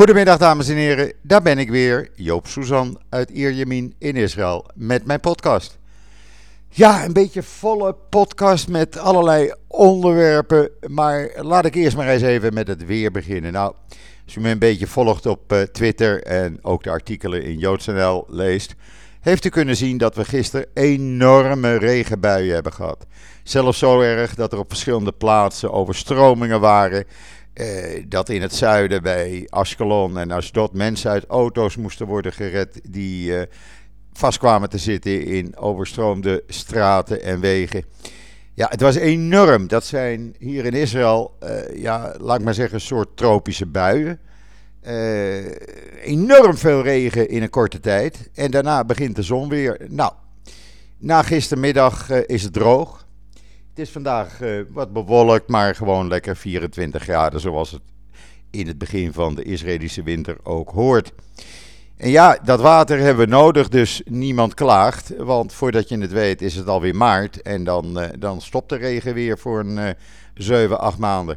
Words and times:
Goedemiddag 0.00 0.38
dames 0.38 0.68
en 0.68 0.76
heren, 0.76 1.12
daar 1.22 1.42
ben 1.42 1.58
ik 1.58 1.70
weer, 1.70 2.10
Joop 2.14 2.46
Suzan 2.46 3.00
uit 3.08 3.30
Ierjemien 3.30 3.94
in 3.98 4.16
Israël 4.16 4.66
met 4.74 5.04
mijn 5.04 5.20
podcast. 5.20 5.78
Ja, 6.68 7.04
een 7.04 7.12
beetje 7.12 7.42
volle 7.42 7.96
podcast 8.08 8.68
met 8.68 8.98
allerlei 8.98 9.52
onderwerpen, 9.66 10.70
maar 10.86 11.30
laat 11.36 11.64
ik 11.64 11.74
eerst 11.74 11.96
maar 11.96 12.08
eens 12.08 12.22
even 12.22 12.54
met 12.54 12.68
het 12.68 12.86
weer 12.86 13.10
beginnen. 13.10 13.52
Nou, 13.52 13.74
als 14.24 14.34
u 14.34 14.40
me 14.40 14.50
een 14.50 14.58
beetje 14.58 14.86
volgt 14.86 15.26
op 15.26 15.52
uh, 15.52 15.60
Twitter 15.62 16.22
en 16.22 16.58
ook 16.62 16.82
de 16.82 16.90
artikelen 16.90 17.42
in 17.42 17.58
JoodsNL 17.58 18.24
leest, 18.28 18.74
heeft 19.20 19.44
u 19.44 19.48
kunnen 19.48 19.76
zien 19.76 19.98
dat 19.98 20.14
we 20.14 20.24
gisteren 20.24 20.66
enorme 20.74 21.76
regenbuien 21.76 22.54
hebben 22.54 22.72
gehad. 22.72 23.06
Zelfs 23.42 23.78
zo 23.78 24.00
erg 24.00 24.34
dat 24.34 24.52
er 24.52 24.58
op 24.58 24.68
verschillende 24.68 25.12
plaatsen 25.12 25.72
overstromingen 25.72 26.60
waren. 26.60 27.04
Eh, 27.52 28.04
dat 28.08 28.28
in 28.28 28.42
het 28.42 28.54
zuiden 28.54 29.02
bij 29.02 29.46
Ashkelon 29.48 30.18
en 30.18 30.30
Ashdod 30.30 30.72
mensen 30.72 31.10
uit 31.10 31.26
auto's 31.26 31.76
moesten 31.76 32.06
worden 32.06 32.32
gered 32.32 32.80
die 32.90 33.30
uh, 33.30 33.42
vast 34.12 34.38
kwamen 34.38 34.68
te 34.68 34.78
zitten 34.78 35.24
in 35.24 35.56
overstroomde 35.56 36.42
straten 36.46 37.22
en 37.22 37.40
wegen. 37.40 37.84
Ja, 38.54 38.66
het 38.70 38.80
was 38.80 38.94
enorm. 38.94 39.68
Dat 39.68 39.84
zijn 39.84 40.34
hier 40.38 40.64
in 40.64 40.72
Israël, 40.72 41.36
uh, 41.42 41.82
ja, 41.82 42.14
laat 42.18 42.38
ik 42.38 42.44
maar 42.44 42.54
zeggen, 42.54 42.74
een 42.74 42.80
soort 42.80 43.16
tropische 43.16 43.66
buien. 43.66 44.20
enorm 46.02 46.56
veel 46.56 46.82
regen 46.82 47.28
in 47.28 47.42
een 47.42 47.50
korte 47.50 47.80
tijd. 47.80 48.30
En 48.34 48.50
daarna 48.50 48.84
begint 48.84 49.16
de 49.16 49.22
zon 49.22 49.48
weer. 49.48 49.80
Nou, 49.88 50.12
na 50.98 51.22
gistermiddag 51.22 52.10
is 52.10 52.42
het 52.42 52.52
droog. 52.52 52.99
Het 53.70 53.78
is 53.78 53.90
vandaag 53.90 54.40
uh, 54.40 54.62
wat 54.70 54.92
bewolkt, 54.92 55.48
maar 55.48 55.74
gewoon 55.74 56.08
lekker 56.08 56.36
24 56.36 57.02
graden, 57.02 57.40
zoals 57.40 57.70
het 57.70 57.80
in 58.50 58.66
het 58.66 58.78
begin 58.78 59.12
van 59.12 59.34
de 59.34 59.42
Israëlische 59.42 60.02
winter 60.02 60.36
ook 60.42 60.70
hoort. 60.70 61.12
En 61.96 62.10
ja, 62.10 62.38
dat 62.44 62.60
water 62.60 62.98
hebben 62.98 63.24
we 63.24 63.30
nodig, 63.30 63.68
dus 63.68 64.02
niemand 64.04 64.54
klaagt. 64.54 65.12
Want 65.16 65.52
voordat 65.52 65.88
je 65.88 65.98
het 65.98 66.12
weet 66.12 66.42
is 66.42 66.54
het 66.54 66.66
alweer 66.66 66.96
maart 66.96 67.42
en 67.42 67.64
dan, 67.64 68.02
uh, 68.02 68.08
dan 68.18 68.40
stopt 68.40 68.68
de 68.68 68.76
regen 68.76 69.14
weer 69.14 69.38
voor 69.38 69.60
een 69.60 69.76
uh, 69.76 69.88
7, 70.34 70.80
8 70.80 70.98
maanden. 70.98 71.36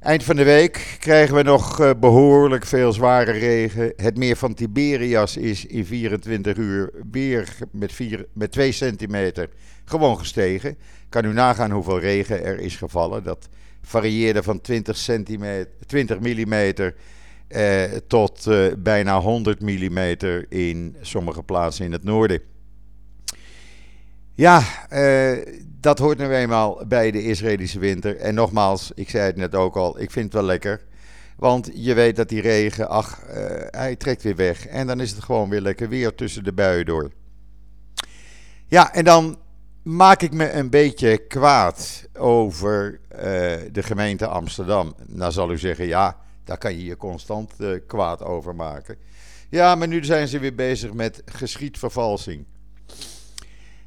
Eind 0.00 0.24
van 0.24 0.36
de 0.36 0.44
week 0.44 0.96
krijgen 1.00 1.34
we 1.34 1.42
nog 1.42 1.80
uh, 1.80 1.90
behoorlijk 2.00 2.66
veel 2.66 2.92
zware 2.92 3.32
regen. 3.32 3.92
Het 3.96 4.16
meer 4.16 4.36
van 4.36 4.54
Tiberias 4.54 5.36
is 5.36 5.66
in 5.66 5.86
24 5.86 6.56
uur 6.56 6.90
weer 7.10 7.56
met, 7.70 7.92
4, 7.92 8.26
met 8.32 8.52
2 8.52 8.72
centimeter 8.72 9.48
gewoon 9.90 10.18
gestegen. 10.18 10.78
Kan 11.08 11.24
u 11.24 11.32
nagaan 11.32 11.70
hoeveel 11.70 11.98
regen 11.98 12.44
er 12.44 12.58
is 12.58 12.76
gevallen. 12.76 13.24
Dat 13.24 13.48
varieerde 13.82 14.42
van 14.42 14.60
20, 14.60 14.96
centimeter, 14.96 15.68
20 15.86 16.20
millimeter 16.20 16.94
eh, 17.48 17.82
tot 18.06 18.46
eh, 18.46 18.66
bijna 18.78 19.20
100 19.20 19.60
millimeter 19.60 20.46
in 20.48 20.96
sommige 21.00 21.42
plaatsen 21.42 21.84
in 21.84 21.92
het 21.92 22.04
noorden. 22.04 22.40
Ja, 24.34 24.62
eh, 24.88 25.38
dat 25.80 25.98
hoort 25.98 26.18
nu 26.18 26.34
eenmaal 26.34 26.82
bij 26.86 27.10
de 27.10 27.22
Israëlische 27.22 27.78
winter. 27.78 28.16
En 28.16 28.34
nogmaals, 28.34 28.92
ik 28.94 29.10
zei 29.10 29.24
het 29.24 29.36
net 29.36 29.54
ook 29.54 29.76
al, 29.76 30.00
ik 30.00 30.10
vind 30.10 30.24
het 30.24 30.34
wel 30.34 30.42
lekker. 30.42 30.80
Want 31.36 31.70
je 31.74 31.94
weet 31.94 32.16
dat 32.16 32.28
die 32.28 32.40
regen, 32.40 32.88
ach, 32.88 33.22
uh, 33.28 33.34
hij 33.70 33.96
trekt 33.96 34.22
weer 34.22 34.36
weg. 34.36 34.66
En 34.66 34.86
dan 34.86 35.00
is 35.00 35.10
het 35.10 35.22
gewoon 35.22 35.48
weer 35.48 35.60
lekker 35.60 35.88
weer 35.88 36.14
tussen 36.14 36.44
de 36.44 36.52
buien 36.52 36.86
door. 36.86 37.10
Ja, 38.66 38.94
en 38.94 39.04
dan 39.04 39.38
maak 39.82 40.22
ik 40.22 40.32
me 40.32 40.50
een 40.50 40.70
beetje 40.70 41.26
kwaad 41.26 42.08
over 42.18 43.00
uh, 43.12 43.18
de 43.72 43.82
gemeente 43.82 44.26
Amsterdam. 44.26 44.94
Nou 45.06 45.32
zal 45.32 45.52
u 45.52 45.58
zeggen, 45.58 45.86
ja, 45.86 46.16
daar 46.44 46.58
kan 46.58 46.72
je 46.72 46.84
je 46.84 46.96
constant 46.96 47.52
uh, 47.58 47.80
kwaad 47.86 48.22
over 48.22 48.54
maken. 48.54 48.96
Ja, 49.48 49.74
maar 49.74 49.88
nu 49.88 50.04
zijn 50.04 50.28
ze 50.28 50.38
weer 50.38 50.54
bezig 50.54 50.92
met 50.92 51.22
geschiedvervalsing. 51.24 52.44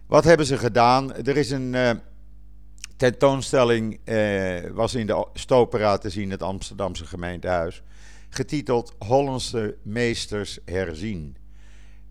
Wat 0.08 0.24
hebben 0.24 0.46
ze 0.46 0.58
gedaan? 0.58 1.16
Er 1.16 1.38
is 1.38 1.52
een 1.52 1.74
uh, 1.74 1.92
tentoonstelling, 2.98 4.00
was 4.74 4.96
in 4.96 5.08
de 5.08 5.28
Stopera 5.34 5.98
te 5.98 6.10
zien, 6.10 6.32
het 6.32 6.44
Amsterdamse 6.44 7.06
gemeentehuis, 7.06 7.84
getiteld 8.30 8.96
Hollandse 9.00 9.78
meesters 9.84 10.60
herzien 10.66 11.36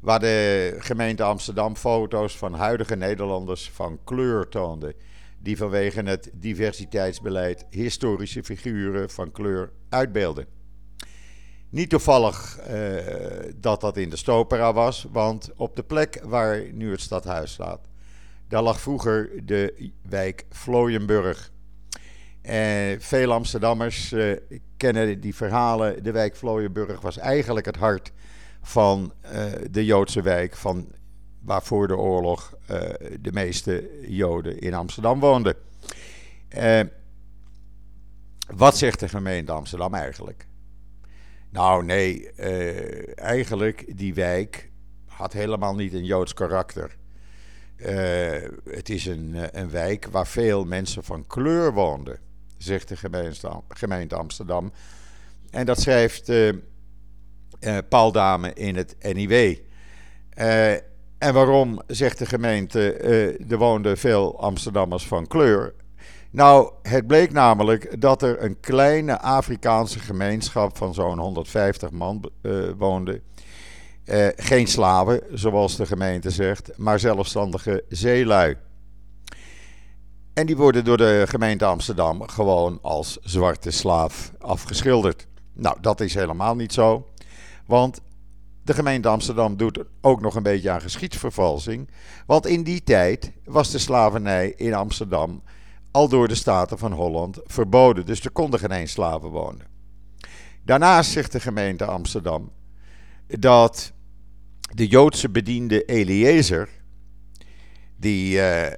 waar 0.03 0.21
de 0.21 0.75
gemeente 0.79 1.23
Amsterdam 1.23 1.77
foto's 1.77 2.37
van 2.37 2.55
huidige 2.55 2.97
Nederlanders 2.97 3.71
van 3.71 3.99
kleur 4.05 4.49
toonde, 4.49 4.95
die 5.39 5.57
vanwege 5.57 6.03
het 6.03 6.31
diversiteitsbeleid 6.33 7.67
historische 7.71 8.45
figuren 8.45 9.11
van 9.11 9.33
kleur 9.33 9.71
uitbeelden. 9.89 10.47
Niet 11.69 11.91
toevallig 11.91 12.59
uh, 12.71 12.99
dat 13.57 13.81
dat 13.81 13.97
in 13.97 14.11
de 14.11 14.17
Stopera 14.17 14.73
was, 14.73 15.07
want 15.13 15.51
op 15.57 15.77
de 15.77 15.83
plek 15.83 16.21
waar 16.25 16.73
nu 16.73 16.91
het 16.91 17.01
stadhuis 17.01 17.53
staat, 17.53 17.89
daar 18.49 18.63
lag 18.63 18.81
vroeger 18.81 19.47
de 19.47 19.91
wijk 20.09 20.45
Vlooienburg. 20.51 21.51
Uh, 22.43 22.53
veel 22.99 23.33
Amsterdammers 23.33 24.13
uh, 24.13 24.37
kennen 24.77 25.21
die 25.21 25.35
verhalen. 25.35 26.03
De 26.03 26.13
wijk 26.13 26.37
Vlooienburg 26.37 27.01
was 27.01 27.19
eigenlijk 27.19 27.67
het 27.67 27.77
hart 27.77 28.13
van 28.63 29.13
uh, 29.25 29.53
de 29.71 29.85
Joodse 29.85 30.23
wijk 30.23 30.57
van 30.57 30.89
waar 31.41 31.63
voor 31.63 31.89
de 31.89 31.97
oorlog 31.97 32.55
uh, 32.71 32.79
de 33.21 33.33
meeste 33.33 33.91
Joden 34.09 34.59
in 34.59 34.75
Amsterdam 34.75 35.21
woonden. 35.21 35.55
Uh, 36.57 36.81
wat 38.57 38.79
zegt 38.79 39.01
de 39.01 39.09
gemeente 39.09 39.53
Amsterdam 39.53 39.95
eigenlijk? 39.95 40.47
Nou, 41.51 41.85
nee, 41.85 42.33
eigenlijk 43.15 43.99
die 43.99 44.15
wijk 44.15 44.71
had 45.07 45.33
helemaal 45.33 45.75
niet 45.75 45.93
een 45.93 46.05
Joods 46.05 46.35
karakter. 46.35 46.97
het 48.65 48.89
is 48.89 49.07
een, 49.07 49.37
een 49.59 49.71
wijk 49.71 50.07
waar 50.07 50.27
veel 50.27 50.65
mensen 50.65 51.05
van 51.05 51.27
kleur 51.27 51.73
woonden, 51.73 52.19
zegt 52.57 52.89
de 52.89 52.97
gemeente, 52.97 53.63
gemeente 53.69 54.15
Amsterdam. 54.15 54.73
En 55.51 55.67
dat 55.67 55.81
schrijft 55.81 56.29
uh, 57.65 57.79
Paul 57.89 58.13
Dame 58.13 58.53
in 58.53 58.77
het 58.77 58.97
NIW. 59.13 59.33
Uh, 60.39 60.71
en 61.19 61.35
waarom, 61.35 61.81
zegt 61.87 62.19
de 62.19 62.27
gemeente, 62.27 63.01
uh, 63.03 63.51
er 63.51 63.59
woonden 63.59 63.99
veel 63.99 64.41
Amsterdammers 64.41 65.07
van 65.07 65.27
kleur. 65.27 65.75
Nou, 66.31 66.73
het 66.83 67.07
bleek 67.07 67.33
namelijk 67.33 68.01
dat 68.01 68.23
er 68.23 68.43
een 68.43 68.61
kleine 68.61 69.21
Afrikaanse 69.21 69.99
gemeenschap 69.99 70.77
van 70.77 70.95
zo'n 70.95 71.19
150 71.19 71.91
man 71.91 72.31
woonde. 72.79 73.21
geen 74.37 74.67
slaven, 74.67 75.23
zoals 75.33 75.77
de 75.77 75.87
gemeente 75.87 76.31
zegt, 76.31 76.71
maar 76.77 76.99
zelfstandige 77.01 77.85
zeelui. 77.89 78.57
En 80.35 80.47
die 80.47 80.57
worden 80.57 80.85
door 80.85 80.97
de 80.97 81.25
gemeente 81.29 81.65
Amsterdam 81.65 82.29
gewoon 82.29 82.79
als 82.83 83.19
zwarte 83.23 83.71
slaaf 83.71 84.33
afgeschilderd. 84.39 85.27
Nou, 85.53 85.77
dat 85.81 86.01
is 86.01 86.15
helemaal 86.15 86.55
niet 86.55 86.73
zo. 86.73 87.07
Want 87.73 88.01
de 88.63 88.75
gemeente 88.75 89.09
Amsterdam 89.09 89.57
doet 89.57 89.85
ook 90.01 90.21
nog 90.21 90.35
een 90.35 90.43
beetje 90.43 90.71
aan 90.71 90.81
geschiedsvervalsing. 90.81 91.91
Want 92.27 92.47
in 92.47 92.63
die 92.63 92.83
tijd 92.83 93.33
was 93.45 93.71
de 93.71 93.79
slavernij 93.79 94.53
in 94.57 94.75
Amsterdam 94.75 95.43
al 95.91 96.09
door 96.09 96.29
de 96.29 96.35
Staten 96.35 96.79
van 96.79 96.93
Holland 96.93 97.41
verboden. 97.45 98.07
Dus 98.07 98.21
er 98.21 98.31
konden 98.31 98.61
geen 98.61 98.89
slaven 98.89 99.29
wonen. 99.29 99.67
Daarnaast 100.65 101.11
zegt 101.11 101.33
de 101.33 101.41
gemeente 101.41 101.85
Amsterdam 101.85 102.53
dat 103.27 103.93
de 104.75 104.87
Joodse 104.87 105.31
bediende 105.31 105.85
Eliezer, 105.85 106.69
die 107.97 108.35
uh, 108.35 108.67
uh, 108.67 108.75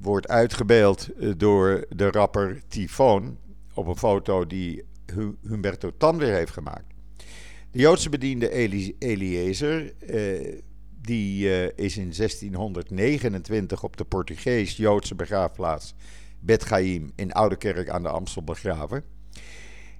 wordt 0.00 0.28
uitgebeeld 0.28 1.08
door 1.36 1.86
de 1.88 2.10
rapper 2.10 2.62
Tyfoon 2.68 3.38
op 3.74 3.86
een 3.86 3.96
foto 3.96 4.46
die 4.46 4.84
Humberto 5.42 5.90
Tan 5.96 6.18
weer 6.18 6.34
heeft 6.34 6.52
gemaakt. 6.52 6.93
De 7.74 7.80
Joodse 7.80 8.08
bediende 8.08 8.50
Eli 8.50 8.96
Eliezer, 8.98 9.92
uh, 10.00 10.60
die 11.00 11.44
uh, 11.44 11.64
is 11.64 11.96
in 11.96 12.12
1629 12.16 13.82
op 13.82 13.96
de 13.96 14.04
Portugees-Joodse 14.04 15.14
begraafplaats 15.14 15.94
Bet 16.40 16.62
Chaim 16.62 17.12
in 17.14 17.32
Oudekerk 17.32 17.88
aan 17.88 18.02
de 18.02 18.08
Amstel 18.08 18.42
begraven. 18.42 19.04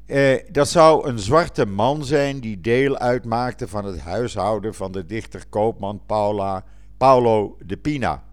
Uh, 0.07 0.37
dat 0.51 0.69
zou 0.69 1.09
een 1.09 1.19
zwarte 1.19 1.67
man 1.67 2.05
zijn 2.05 2.41
die 2.41 2.61
deel 2.61 2.99
uitmaakte 2.99 3.69
van 3.69 3.85
het 3.85 3.99
huishouden 4.01 4.75
van 4.75 4.93
de 4.93 5.07
dichter-koopman 5.07 6.03
Paula, 6.07 6.65
Paulo 6.97 7.57
de 7.67 7.77
Pina. 7.77 8.25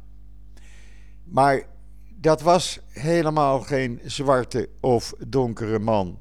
Maar 1.23 1.63
dat 2.15 2.41
was 2.41 2.79
helemaal 2.89 3.59
geen 3.59 3.99
zwarte 4.05 4.69
of 4.79 5.13
donkere 5.27 5.79
man. 5.79 6.19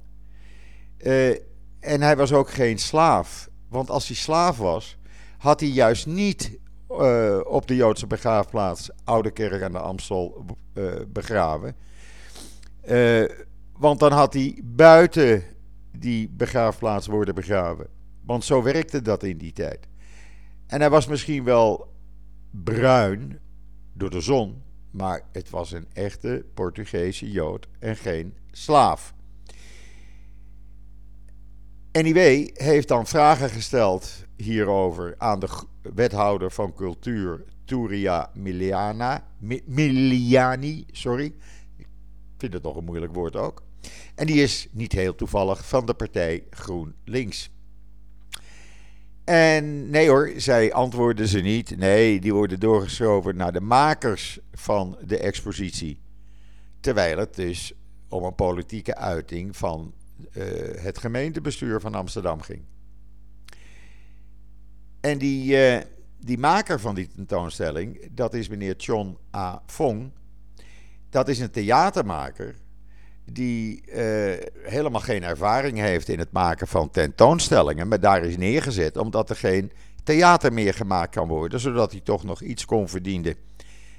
Uh, 0.99 1.37
en 1.81 2.03
hij 2.03 2.17
was 2.17 2.33
ook 2.33 2.51
geen 2.51 2.79
slaaf. 2.79 3.49
Want 3.69 3.91
als 3.91 4.07
hij 4.07 4.17
slaaf 4.17 4.57
was, 4.57 4.99
had 5.39 5.61
hij 5.61 5.69
juist 5.69 6.07
niet 6.07 6.59
uh, 6.91 7.41
op 7.45 7.67
de 7.67 7.77
Joodse 7.77 8.07
begraafplaats 8.07 8.91
Oude 9.05 9.31
Kerk 9.31 9.63
aan 9.63 9.73
de 9.73 9.79
Amstel 9.79 10.45
uh, 10.75 10.93
begraven. 11.09 11.77
Uh, 12.89 13.29
want 13.77 13.99
dan 13.99 14.13
had 14.13 14.35
hij 14.35 14.61
buiten 14.65 15.43
die 15.99 16.29
begraafplaats 16.29 17.07
worden 17.07 17.35
begraven. 17.35 17.87
Want 18.25 18.45
zo 18.45 18.63
werkte 18.63 19.03
dat 19.03 19.23
in 19.23 19.39
die 19.39 19.53
tijd. 19.53 19.89
En 20.67 20.81
hij 20.81 20.91
was 20.91 21.07
misschien 21.07 21.45
wel 21.45 21.93
bruin 22.51 23.39
door 23.93 24.11
de 24.11 24.21
zon, 24.21 24.63
maar 24.91 25.23
het 25.33 25.51
was 25.51 25.73
een 25.73 25.87
echte 25.93 26.45
Portugese 26.55 27.31
Jood 27.31 27.69
en 27.79 27.97
geen 27.97 28.35
slaaf. 28.51 29.15
NIW 31.93 32.49
heeft 32.55 32.89
dan 32.89 33.07
vragen 33.07 33.51
gesteld 33.51 34.25
hierover 34.37 35.15
aan 35.19 35.41
de 35.41 35.49
wethouder 35.95 36.51
van 36.51 36.75
cultuur, 36.75 37.45
Turia 37.65 38.31
Miliana, 38.35 39.27
Miliani, 39.65 40.87
sorry. 40.91 41.35
Ik 41.77 41.87
vind 42.39 42.53
het 42.53 42.63
nog 42.63 42.77
een 42.77 42.85
moeilijk 42.85 43.15
woord 43.15 43.37
ook. 43.37 43.63
En 44.15 44.27
die 44.27 44.43
is 44.43 44.69
niet 44.71 44.93
heel 44.93 45.15
toevallig 45.15 45.69
van 45.69 45.87
de 45.87 45.95
partij 45.95 46.45
GroenLinks. 46.51 47.51
En 49.25 49.91
nee 49.91 50.09
hoor, 50.09 50.33
zij 50.37 50.73
antwoorden 50.73 51.29
ze 51.29 51.41
niet. 51.41 51.77
Nee, 51.77 52.21
die 52.21 52.35
worden 52.35 52.61
doorgeschoven 52.61 53.37
naar 53.37 53.53
de 53.53 53.61
makers 53.61 54.39
van 54.53 54.99
de 55.07 55.19
expositie. 55.19 56.01
Terwijl 56.81 57.19
het 57.19 57.35
dus 57.35 57.73
om 58.09 58.25
een 58.25 58.35
politieke 58.35 58.97
uiting 58.97 59.57
van 59.57 59.95
het 60.81 60.99
gemeentebestuur 60.99 61.81
van 61.81 61.95
Amsterdam 61.95 62.41
ging. 62.41 62.63
En 65.01 65.19
die, 65.19 65.73
uh, 65.75 65.81
die 66.19 66.39
maker 66.39 66.81
van 66.81 66.95
die 66.95 67.09
tentoonstelling, 67.15 68.09
dat 68.11 68.35
is 68.35 68.49
meneer 68.49 68.77
John 68.77 69.19
A. 69.37 69.63
Fong. 69.67 70.11
Dat 71.11 71.29
is 71.29 71.39
een 71.39 71.51
theatermaker 71.51 72.55
die 73.25 73.83
uh, 73.87 73.97
helemaal 74.63 75.01
geen 75.01 75.23
ervaring 75.23 75.79
heeft 75.79 76.09
in 76.09 76.19
het 76.19 76.33
maken 76.33 76.67
van 76.67 76.91
tentoonstellingen, 76.91 77.89
maar 77.89 78.01
daar 78.01 78.25
is 78.25 78.37
neergezet 78.37 78.97
omdat 78.97 79.31
er 79.31 79.37
geen 79.37 79.73
theater 80.05 80.53
meer 80.53 80.75
gemaakt 80.75 81.15
kan 81.15 81.29
worden, 81.29 81.61
zodat 81.61 81.91
hij 81.91 82.01
toch 82.01 82.25
nog 82.25 82.43
iets 82.43 82.65
kon 82.65 82.89
verdienen. 82.89 83.35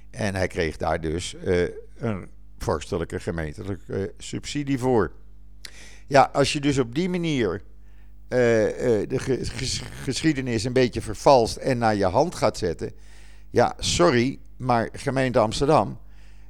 En 0.09 0.35
hij 0.35 0.47
kreeg 0.47 0.77
daar 0.77 1.01
dus 1.01 1.35
een 1.97 2.29
vorstelijke 2.57 3.19
gemeentelijke 3.19 4.13
subsidie 4.17 4.79
voor. 4.79 5.11
Ja, 6.11 6.29
als 6.33 6.53
je 6.53 6.59
dus 6.59 6.77
op 6.77 6.95
die 6.95 7.09
manier 7.09 7.53
uh, 7.53 7.59
de 8.29 9.39
geschiedenis 10.03 10.63
een 10.63 10.73
beetje 10.73 11.01
vervalst 11.01 11.55
en 11.55 11.77
naar 11.77 11.95
je 11.95 12.05
hand 12.05 12.35
gaat 12.35 12.57
zetten. 12.57 12.91
Ja, 13.49 13.73
sorry, 13.77 14.39
maar 14.57 14.89
gemeente 14.93 15.39
Amsterdam 15.39 15.99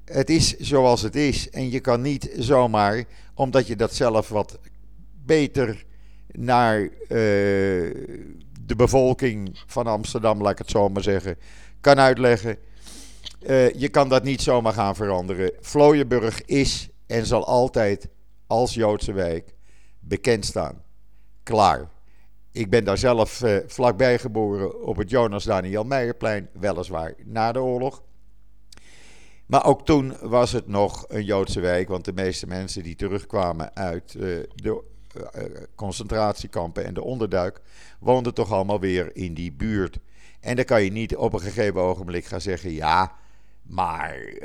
het 0.06 0.30
is 0.30 0.58
zoals 0.58 1.02
het 1.02 1.16
is. 1.16 1.50
En 1.50 1.72
je 1.72 1.80
kan 1.80 2.02
niet 2.02 2.32
zomaar, 2.38 3.04
omdat 3.34 3.68
je 3.68 3.76
dat 3.76 3.94
zelf 3.94 4.30
wat 4.30 4.60
beter 5.26 5.86
naar 6.32 6.82
uh, 6.82 6.90
de 7.10 8.76
bevolking 8.76 9.60
van 9.66 9.88
Amsterdam, 9.88 10.42
laat 10.42 10.52
ik 10.52 10.58
het 10.58 10.70
zo 10.70 10.90
maar 10.90 11.04
zeggen, 11.04 11.38
kan 11.82 12.00
uitleggen. 12.00 12.58
Je 13.76 13.90
kan 13.92 14.10
dat 14.10 14.24
niet 14.24 14.42
zomaar 14.42 14.74
gaan 14.74 14.96
veranderen. 14.96 15.52
Vlooienburg 15.60 16.46
is 16.46 16.90
en 17.08 17.26
zal 17.26 17.46
altijd 17.46 18.08
als 18.52 18.74
Joodse 18.74 19.14
wijk 19.14 19.54
bekend 20.00 20.46
staan. 20.46 20.84
Klaar. 21.44 21.90
Ik 22.52 22.70
ben 22.70 22.84
daar 22.84 22.98
zelf 22.98 23.42
uh, 23.42 23.58
vlakbij 23.68 24.20
geboren 24.20 24.84
op 24.84 24.98
het 24.98 25.10
Jonas 25.10 25.44
Daniel 25.44 25.84
Meijerplein, 25.84 26.50
weliswaar 26.54 27.14
na 27.26 27.52
de 27.52 27.62
oorlog. 27.62 28.04
Maar 29.46 29.66
ook 29.66 29.86
toen 29.86 30.18
was 30.22 30.52
het 30.52 30.68
nog 30.68 31.06
een 31.08 31.24
Joodse 31.24 31.60
wijk, 31.60 31.88
want 31.88 32.06
de 32.06 32.14
meeste 32.14 32.48
mensen 32.48 32.84
die 32.84 32.96
terugkwamen 32.96 33.76
uit 33.76 34.14
uh, 34.14 34.22
de 34.56 34.84
uh, 35.18 35.44
concentratiekampen 35.76 36.86
en 36.86 36.94
de 36.94 37.04
onderduik 37.04 37.62
woonden 38.00 38.34
toch 38.34 38.52
allemaal 38.52 38.80
weer 38.80 39.16
in 39.16 39.34
die 39.34 39.52
buurt. 39.52 40.00
En 40.40 40.56
dan 40.56 40.66
kan 40.66 40.84
je 40.84 40.92
niet 40.92 41.16
op 41.16 41.34
een 41.34 41.42
gegeven 41.42 41.82
ogenblik 41.82 42.26
gaan 42.26 42.42
zeggen: 42.42 42.72
ja, 42.72 43.16
maar 43.62 44.18
uh, 44.18 44.40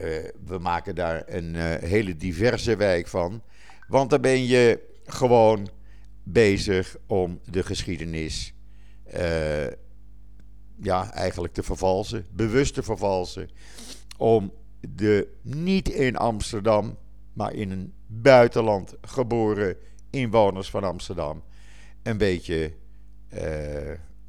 we 0.46 0.58
maken 0.60 0.94
daar 0.94 1.22
een 1.26 1.54
hele 1.80 2.16
diverse 2.16 2.76
wijk 2.76 3.08
van. 3.08 3.42
Want 3.88 4.10
dan 4.10 4.20
ben 4.20 4.46
je 4.46 4.80
gewoon 5.04 5.68
bezig 6.22 6.96
om 7.06 7.40
de 7.50 7.62
geschiedenis 7.62 8.54
ja, 10.82 11.12
eigenlijk 11.12 11.54
te 11.54 11.62
vervalsen, 11.62 12.26
bewust 12.32 12.74
te 12.74 12.82
vervalsen. 12.82 13.50
Om 14.16 14.52
de 14.80 15.28
niet 15.42 15.88
in 15.88 16.16
Amsterdam, 16.16 16.96
maar 17.32 17.52
in 17.52 17.70
een 17.70 17.92
buitenland 18.06 18.94
geboren 19.00 19.76
inwoners 20.10 20.70
van 20.70 20.84
Amsterdam 20.84 21.42
een 22.02 22.16
beetje 22.16 22.72
uh, 23.34 23.40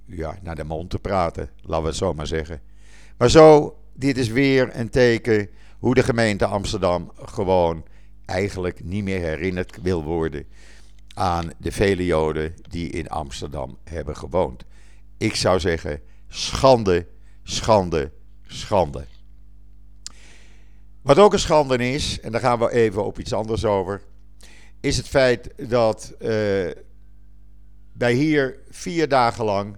ja, 0.06 0.38
naar 0.42 0.56
de 0.56 0.63
mond 0.63 0.89
te 0.89 1.00
praten, 1.00 1.50
laten 1.62 1.81
we 1.81 1.89
het 1.89 1.98
zo 1.98 2.13
maar 2.13 2.27
zeggen. 2.27 2.62
Maar 3.18 3.30
zo, 3.30 3.77
dit 3.94 4.18
is 4.18 4.30
weer 4.30 4.69
een 4.75 4.89
teken 4.89 5.50
hoe 5.80 5.94
de 5.94 6.04
gemeente 6.04 6.45
Amsterdam 6.45 7.12
gewoon 7.15 7.86
eigenlijk 8.28 8.84
niet 8.84 9.04
meer 9.04 9.20
herinnerd 9.20 9.82
wil 9.82 10.04
worden 10.04 10.46
aan 11.14 11.52
de 11.58 11.72
vele 11.72 12.06
Joden 12.06 12.54
die 12.70 12.90
in 12.90 13.10
Amsterdam 13.10 13.78
hebben 13.84 14.18
gewoond. 14.18 14.64
Ik 15.18 15.36
zou 15.36 15.60
zeggen, 15.60 16.02
schande, 16.28 17.08
schande, 17.44 18.12
schande. 18.48 19.06
Wat 21.02 21.18
ook 21.18 21.34
een 21.34 21.40
schande 21.40 21.78
is, 21.78 22.20
en 22.20 22.32
daar 22.32 22.42
gaan 22.42 22.60
we 22.60 22.72
even 22.72 23.06
op 23.06 23.20
iets 23.20 23.34
anders 23.34 23.66
over, 23.66 24.02
is 24.80 24.98
het 24.98 25.08
feit 25.08 25.70
dat 25.70 26.14
uh, 26.20 26.28
wij 27.94 28.14
hier 28.14 28.60
vier 28.70 29.08
dagen 29.08 29.46
lang 29.46 29.78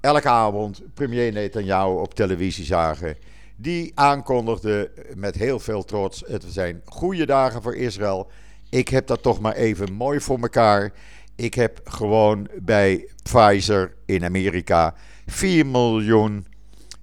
elke 0.00 0.28
avond 0.28 0.82
premier 0.94 1.32
Netanyahu 1.32 2.00
op 2.00 2.14
televisie 2.14 2.64
zagen. 2.64 3.16
Die 3.60 3.92
aankondigde 3.94 4.90
met 5.14 5.34
heel 5.34 5.58
veel 5.58 5.84
trots: 5.84 6.22
het 6.26 6.44
zijn 6.48 6.82
goede 6.84 7.26
dagen 7.26 7.62
voor 7.62 7.76
Israël. 7.76 8.30
Ik 8.68 8.88
heb 8.88 9.06
dat 9.06 9.22
toch 9.22 9.40
maar 9.40 9.54
even 9.54 9.92
mooi 9.92 10.20
voor 10.20 10.40
mekaar. 10.40 10.92
Ik 11.36 11.54
heb 11.54 11.80
gewoon 11.84 12.48
bij 12.62 13.08
Pfizer 13.22 13.94
in 14.06 14.24
Amerika 14.24 14.94
4 15.26 15.66
miljoen 15.66 16.46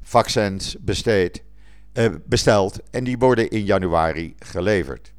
vaccins 0.01 0.77
besteed. 0.79 1.43
Eh, 1.93 2.05
besteld 2.25 2.79
en 2.91 3.03
die 3.03 3.17
worden 3.17 3.49
in 3.49 3.63
januari 3.63 4.35
geleverd. 4.39 5.13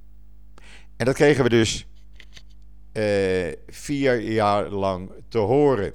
En 0.97 1.07
dat 1.07 1.15
kregen 1.15 1.45
we 1.45 1.51
dus 1.51 1.87
uh, 2.93 3.53
vier 3.67 4.21
jaar 4.21 4.69
lang 4.69 5.11
te 5.29 5.39
horen. 5.39 5.93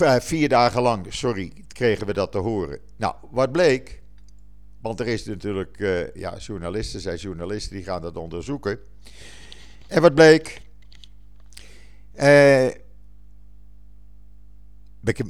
Uh, 0.00 0.16
vier 0.20 0.48
dagen 0.48 0.82
lang, 0.82 1.06
sorry, 1.08 1.52
kregen 1.68 2.06
we 2.06 2.12
dat 2.12 2.32
te 2.32 2.38
horen. 2.38 2.80
Nou, 2.96 3.14
wat 3.30 3.52
bleek, 3.52 4.02
want 4.80 5.00
er 5.00 5.06
is 5.06 5.24
natuurlijk, 5.24 5.78
uh, 5.78 6.14
ja, 6.14 6.36
journalisten 6.36 7.00
zijn 7.00 7.16
journalisten, 7.16 7.76
die 7.76 7.84
gaan 7.84 8.02
dat 8.02 8.16
onderzoeken. 8.16 8.78
En 9.86 10.02
wat 10.02 10.14
bleek? 10.14 10.60
we 12.12 12.74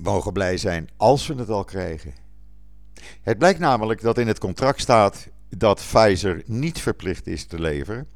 mogen 0.03 0.33
blij 0.33 0.57
zijn 0.57 0.89
als 0.97 1.27
we 1.27 1.35
het 1.35 1.49
al 1.49 1.65
krijgen. 1.65 2.15
Het 3.23 3.39
blijkt 3.39 3.59
namelijk 3.59 4.01
dat 4.01 4.19
in 4.19 4.27
het 4.27 4.39
contract 4.39 4.81
staat 4.81 5.29
dat 5.49 5.85
Pfizer 5.93 6.43
niet 6.47 6.81
verplicht 6.81 7.27
is 7.27 7.47
te 7.47 7.61
leveren. 7.61 8.09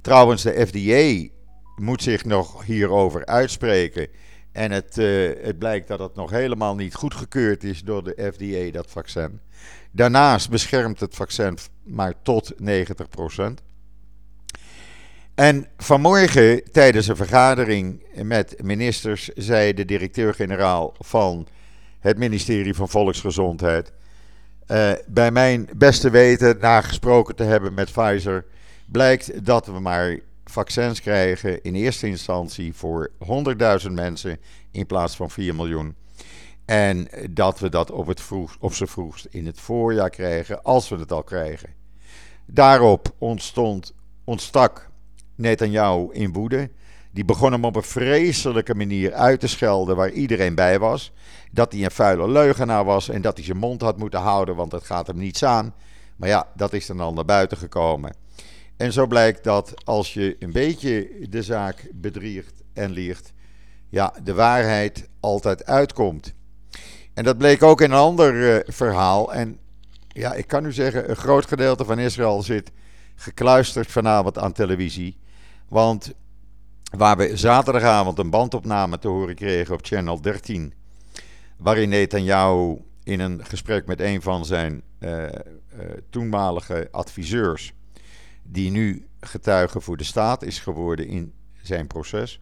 Trouwens, 0.00 0.42
de 0.42 0.66
FDA 0.66 1.34
moet 1.76 2.02
zich 2.02 2.24
nog 2.24 2.64
hierover 2.64 3.26
uitspreken. 3.26 4.08
En 4.52 4.70
het, 4.70 4.96
uh, 4.98 5.30
het 5.42 5.58
blijkt 5.58 5.88
dat 5.88 5.98
het 5.98 6.14
nog 6.14 6.30
helemaal 6.30 6.74
niet 6.74 6.94
goedgekeurd 6.94 7.64
is 7.64 7.82
door 7.82 8.04
de 8.04 8.32
FDA, 8.32 8.70
dat 8.70 8.90
vaccin. 8.90 9.40
Daarnaast 9.90 10.50
beschermt 10.50 11.00
het 11.00 11.14
vaccin 11.14 11.58
maar 11.82 12.14
tot 12.22 12.52
90%. 12.62 12.64
En 15.34 15.66
vanmorgen 15.76 16.72
tijdens 16.72 17.08
een 17.08 17.16
vergadering 17.16 18.02
met 18.22 18.54
ministers 18.62 19.28
zei 19.28 19.74
de 19.74 19.84
directeur-generaal 19.84 20.94
van 20.98 21.46
het 22.00 22.18
ministerie 22.18 22.74
van 22.74 22.88
Volksgezondheid. 22.88 23.92
Uh, 24.68 24.92
bij 25.06 25.30
mijn 25.30 25.68
beste 25.76 26.10
weten, 26.10 26.56
nagesproken 26.60 27.36
te 27.36 27.42
hebben 27.42 27.74
met 27.74 27.92
Pfizer, 27.92 28.44
blijkt 28.86 29.44
dat 29.44 29.66
we 29.66 29.80
maar 29.80 30.18
vaccins 30.52 31.00
krijgen 31.00 31.62
in 31.62 31.74
eerste 31.74 32.06
instantie 32.06 32.74
voor 32.74 33.10
100.000 33.86 33.90
mensen 33.90 34.38
in 34.70 34.86
plaats 34.86 35.16
van 35.16 35.30
4 35.30 35.54
miljoen. 35.54 35.94
En 36.64 37.08
dat 37.30 37.58
we 37.58 37.68
dat 37.68 37.90
op, 37.90 38.06
het 38.06 38.20
vroeg, 38.20 38.56
op 38.60 38.74
z'n 38.74 38.84
vroegst 38.84 39.26
in 39.30 39.46
het 39.46 39.60
voorjaar 39.60 40.10
krijgen, 40.10 40.62
als 40.62 40.88
we 40.88 40.96
het 40.96 41.12
al 41.12 41.22
krijgen. 41.22 41.68
Daarop 42.46 43.14
ontstond, 43.18 43.94
ontstak 44.24 44.90
Netanyahu 45.34 46.08
in 46.12 46.32
woede. 46.32 46.70
Die 47.10 47.24
begon 47.24 47.52
hem 47.52 47.64
op 47.64 47.76
een 47.76 47.82
vreselijke 47.82 48.74
manier 48.74 49.12
uit 49.12 49.40
te 49.40 49.48
schelden 49.48 49.96
waar 49.96 50.10
iedereen 50.10 50.54
bij 50.54 50.78
was. 50.78 51.12
Dat 51.50 51.72
hij 51.72 51.84
een 51.84 51.90
vuile 51.90 52.28
leugenaar 52.28 52.84
was 52.84 53.08
en 53.08 53.22
dat 53.22 53.36
hij 53.36 53.44
zijn 53.44 53.58
mond 53.58 53.80
had 53.80 53.98
moeten 53.98 54.20
houden, 54.20 54.56
want 54.56 54.72
het 54.72 54.84
gaat 54.84 55.06
hem 55.06 55.18
niets 55.18 55.44
aan. 55.44 55.74
Maar 56.16 56.28
ja, 56.28 56.46
dat 56.54 56.72
is 56.72 56.86
dan 56.86 57.00
al 57.00 57.12
naar 57.12 57.24
buiten 57.24 57.58
gekomen. 57.58 58.14
En 58.76 58.92
zo 58.92 59.06
blijkt 59.06 59.44
dat 59.44 59.74
als 59.84 60.14
je 60.14 60.36
een 60.38 60.52
beetje 60.52 61.10
de 61.28 61.42
zaak 61.42 61.88
bedriegt 61.92 62.62
en 62.72 62.90
liegt, 62.90 63.32
ja, 63.88 64.14
de 64.22 64.34
waarheid 64.34 65.08
altijd 65.20 65.66
uitkomt. 65.66 66.34
En 67.14 67.24
dat 67.24 67.38
bleek 67.38 67.62
ook 67.62 67.80
in 67.80 67.90
een 67.90 67.98
ander 67.98 68.34
uh, 68.34 68.60
verhaal. 68.66 69.34
En 69.34 69.58
ja, 70.08 70.34
ik 70.34 70.46
kan 70.46 70.64
u 70.64 70.72
zeggen, 70.72 71.10
een 71.10 71.16
groot 71.16 71.46
gedeelte 71.46 71.84
van 71.84 71.98
Israël 71.98 72.42
zit 72.42 72.72
gekluisterd 73.14 73.90
vanavond 73.90 74.38
aan 74.38 74.52
televisie. 74.52 75.16
Want 75.68 76.12
waar 76.96 77.16
we 77.16 77.36
zaterdagavond 77.36 78.18
een 78.18 78.30
bandopname 78.30 78.98
te 78.98 79.08
horen 79.08 79.34
kregen 79.34 79.74
op 79.74 79.84
Channel 79.84 80.20
13, 80.20 80.74
waarin 81.56 81.88
Netanyahu 81.88 82.76
in 83.02 83.20
een 83.20 83.44
gesprek 83.44 83.86
met 83.86 84.00
een 84.00 84.22
van 84.22 84.44
zijn 84.44 84.82
uh, 84.98 85.22
uh, 85.22 85.28
toenmalige 86.10 86.88
adviseurs, 86.90 87.72
die 88.42 88.70
nu 88.70 89.06
getuige 89.20 89.80
voor 89.80 89.96
de 89.96 90.04
staat 90.04 90.42
is 90.42 90.58
geworden 90.58 91.06
in 91.06 91.32
zijn 91.62 91.86
proces, 91.86 92.40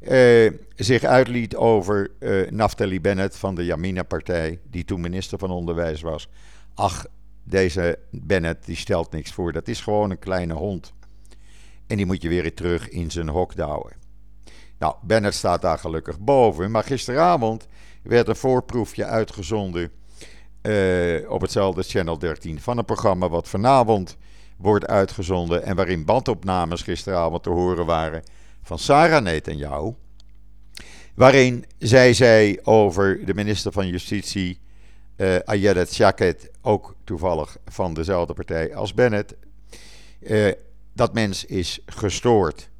uh, 0.00 0.52
zich 0.76 1.04
uitliet 1.04 1.56
over 1.56 2.10
Naftali 2.50 3.00
Bennett 3.00 3.36
van 3.36 3.54
de 3.54 3.64
Yamina-partij, 3.64 4.60
die 4.70 4.84
toen 4.84 5.00
minister 5.00 5.38
van 5.38 5.50
Onderwijs 5.50 6.00
was. 6.00 6.28
Ach, 6.74 7.06
deze 7.44 7.98
Bennett 8.10 8.66
die 8.66 8.76
stelt 8.76 9.12
niks 9.12 9.32
voor. 9.32 9.52
Dat 9.52 9.68
is 9.68 9.80
gewoon 9.80 10.10
een 10.10 10.18
kleine 10.18 10.54
hond. 10.54 10.92
En 11.86 11.96
die 11.96 12.06
moet 12.06 12.22
je 12.22 12.28
weer 12.28 12.54
terug 12.54 12.88
in 12.88 13.10
zijn 13.10 13.28
hok 13.28 13.56
douwen. 13.56 13.92
Nou, 14.78 14.94
Bennett 15.02 15.34
staat 15.34 15.62
daar 15.62 15.78
gelukkig 15.78 16.20
boven. 16.20 16.70
Maar 16.70 16.84
gisteravond 16.84 17.66
werd 18.02 18.28
een 18.28 18.36
voorproefje 18.36 19.04
uitgezonden 19.04 19.90
uh, 20.62 21.30
op 21.30 21.40
hetzelfde 21.40 21.82
Channel 21.82 22.18
13 22.18 22.60
van 22.60 22.78
een 22.78 22.84
programma 22.84 23.28
wat 23.28 23.48
vanavond 23.48 24.16
wordt 24.58 24.86
uitgezonden 24.86 25.62
en 25.62 25.76
waarin 25.76 26.04
bandopnames 26.04 26.82
gisteravond 26.82 27.42
te 27.42 27.50
horen 27.50 27.86
waren 27.86 28.22
van 28.62 28.78
Sarah 28.78 29.22
Netanyahu. 29.22 29.92
Waarin 31.14 31.64
zij 31.78 32.12
zei 32.12 32.58
over 32.62 33.24
de 33.24 33.34
minister 33.34 33.72
van 33.72 33.88
Justitie, 33.88 34.60
uh, 35.16 35.36
Ayelet 35.44 35.94
Shaket, 35.94 36.50
ook 36.62 36.94
toevallig 37.04 37.56
van 37.64 37.94
dezelfde 37.94 38.34
partij 38.34 38.74
als 38.74 38.94
Bennett, 38.94 39.34
uh, 40.20 40.52
dat 40.92 41.14
mens 41.14 41.44
is 41.44 41.80
gestoord. 41.86 42.70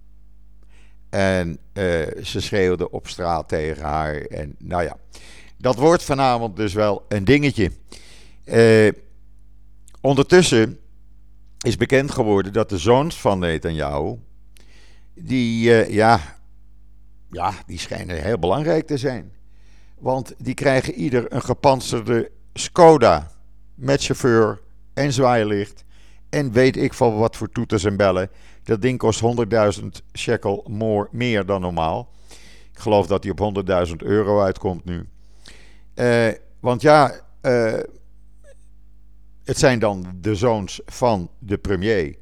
En 1.11 1.59
uh, 1.73 1.85
ze 2.23 2.41
schreeuwde 2.41 2.91
op 2.91 3.09
straat 3.09 3.49
tegen 3.49 3.83
haar. 3.83 4.15
En 4.15 4.55
nou 4.59 4.83
ja, 4.83 4.97
dat 5.57 5.77
wordt 5.77 6.03
vanavond 6.03 6.57
dus 6.57 6.73
wel 6.73 7.05
een 7.09 7.25
dingetje. 7.25 7.71
Uh, 8.45 8.93
ondertussen 10.01 10.79
is 11.61 11.77
bekend 11.77 12.11
geworden 12.11 12.53
dat 12.53 12.69
de 12.69 12.79
zoons 12.79 13.21
van 13.21 13.39
Netanyahu, 13.39 14.17
die, 15.15 15.69
uh, 15.69 15.91
ja, 15.91 16.21
ja, 17.31 17.53
die 17.67 17.79
schijnen 17.79 18.23
heel 18.23 18.39
belangrijk 18.39 18.87
te 18.87 18.97
zijn. 18.97 19.33
Want 19.99 20.35
die 20.39 20.55
krijgen 20.55 20.95
ieder 20.95 21.33
een 21.33 21.43
gepantserde 21.43 22.31
Skoda 22.53 23.31
met 23.75 24.05
chauffeur 24.05 24.61
en 24.95 25.13
zwaailicht 25.13 25.85
en 26.29 26.53
weet 26.53 26.77
ik 26.77 26.95
van 26.95 27.17
wat 27.17 27.37
voor 27.37 27.51
toeters 27.51 27.85
en 27.85 27.97
bellen. 27.97 28.31
Dat 28.63 28.83
ding 28.83 28.99
kost 28.99 29.23
100.000 29.81 29.87
shekel 30.13 30.65
more, 30.69 31.09
meer 31.11 31.47
dan 31.47 31.61
normaal. 31.61 32.09
Ik 32.73 32.79
geloof 32.79 33.07
dat 33.07 33.23
hij 33.25 33.33
op 33.37 33.67
100.000 33.89 33.97
euro 33.97 34.43
uitkomt 34.43 34.85
nu. 34.85 35.09
Uh, 35.95 36.29
want 36.61 36.83
ja, 36.83 37.21
uh, 37.43 37.79
het 39.49 39.59
zijn 39.59 39.79
dan 39.79 40.07
de 40.21 40.35
zoons 40.35 40.81
van 40.87 41.31
de 41.39 41.59
premier. 41.59 42.17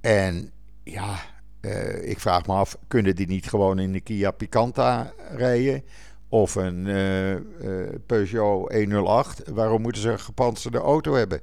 En 0.00 0.50
ja, 0.84 1.16
uh, 1.60 2.08
ik 2.08 2.20
vraag 2.20 2.46
me 2.46 2.52
af, 2.52 2.78
kunnen 2.88 3.16
die 3.16 3.26
niet 3.26 3.48
gewoon 3.48 3.78
in 3.78 3.92
de 3.92 4.00
Kia 4.00 4.30
Picanta 4.30 5.12
rijden? 5.30 5.84
Of 6.28 6.54
een 6.54 6.84
Peugeot 8.06 8.72
108? 8.72 9.42
Waarom 9.48 9.82
moeten 9.82 10.02
ze 10.02 10.10
een 10.10 10.20
gepantserde 10.20 10.78
auto 10.78 11.14
hebben? 11.14 11.40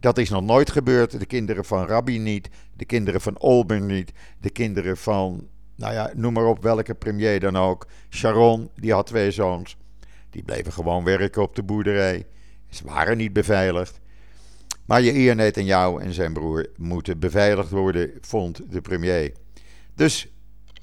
Dat 0.00 0.18
is 0.18 0.30
nog 0.30 0.42
nooit 0.42 0.70
gebeurd. 0.70 1.18
De 1.18 1.26
kinderen 1.26 1.64
van 1.64 1.86
Rabbi 1.86 2.18
niet, 2.18 2.48
de 2.76 2.84
kinderen 2.84 3.20
van 3.20 3.38
Olben 3.38 3.86
niet, 3.86 4.12
de 4.40 4.50
kinderen 4.50 4.96
van, 4.96 5.48
nou 5.76 5.92
ja, 5.92 6.10
noem 6.14 6.32
maar 6.32 6.46
op 6.46 6.62
welke 6.62 6.94
premier 6.94 7.40
dan 7.40 7.56
ook. 7.56 7.86
Sharon, 8.10 8.70
die 8.74 8.92
had 8.92 9.06
twee 9.06 9.30
zoons. 9.30 9.76
Die 10.30 10.42
bleven 10.42 10.72
gewoon 10.72 11.04
werken 11.04 11.42
op 11.42 11.54
de 11.54 11.62
boerderij. 11.62 12.26
Ze 12.68 12.84
waren 12.84 13.16
niet 13.16 13.32
beveiligd. 13.32 14.00
Maar 14.84 15.02
je 15.02 15.34
net 15.34 15.56
en 15.56 15.64
jou 15.64 16.02
en 16.02 16.12
zijn 16.12 16.32
broer 16.32 16.68
moeten 16.76 17.18
beveiligd 17.18 17.70
worden, 17.70 18.10
vond 18.20 18.60
de 18.70 18.80
premier. 18.80 19.32
Dus 19.94 20.28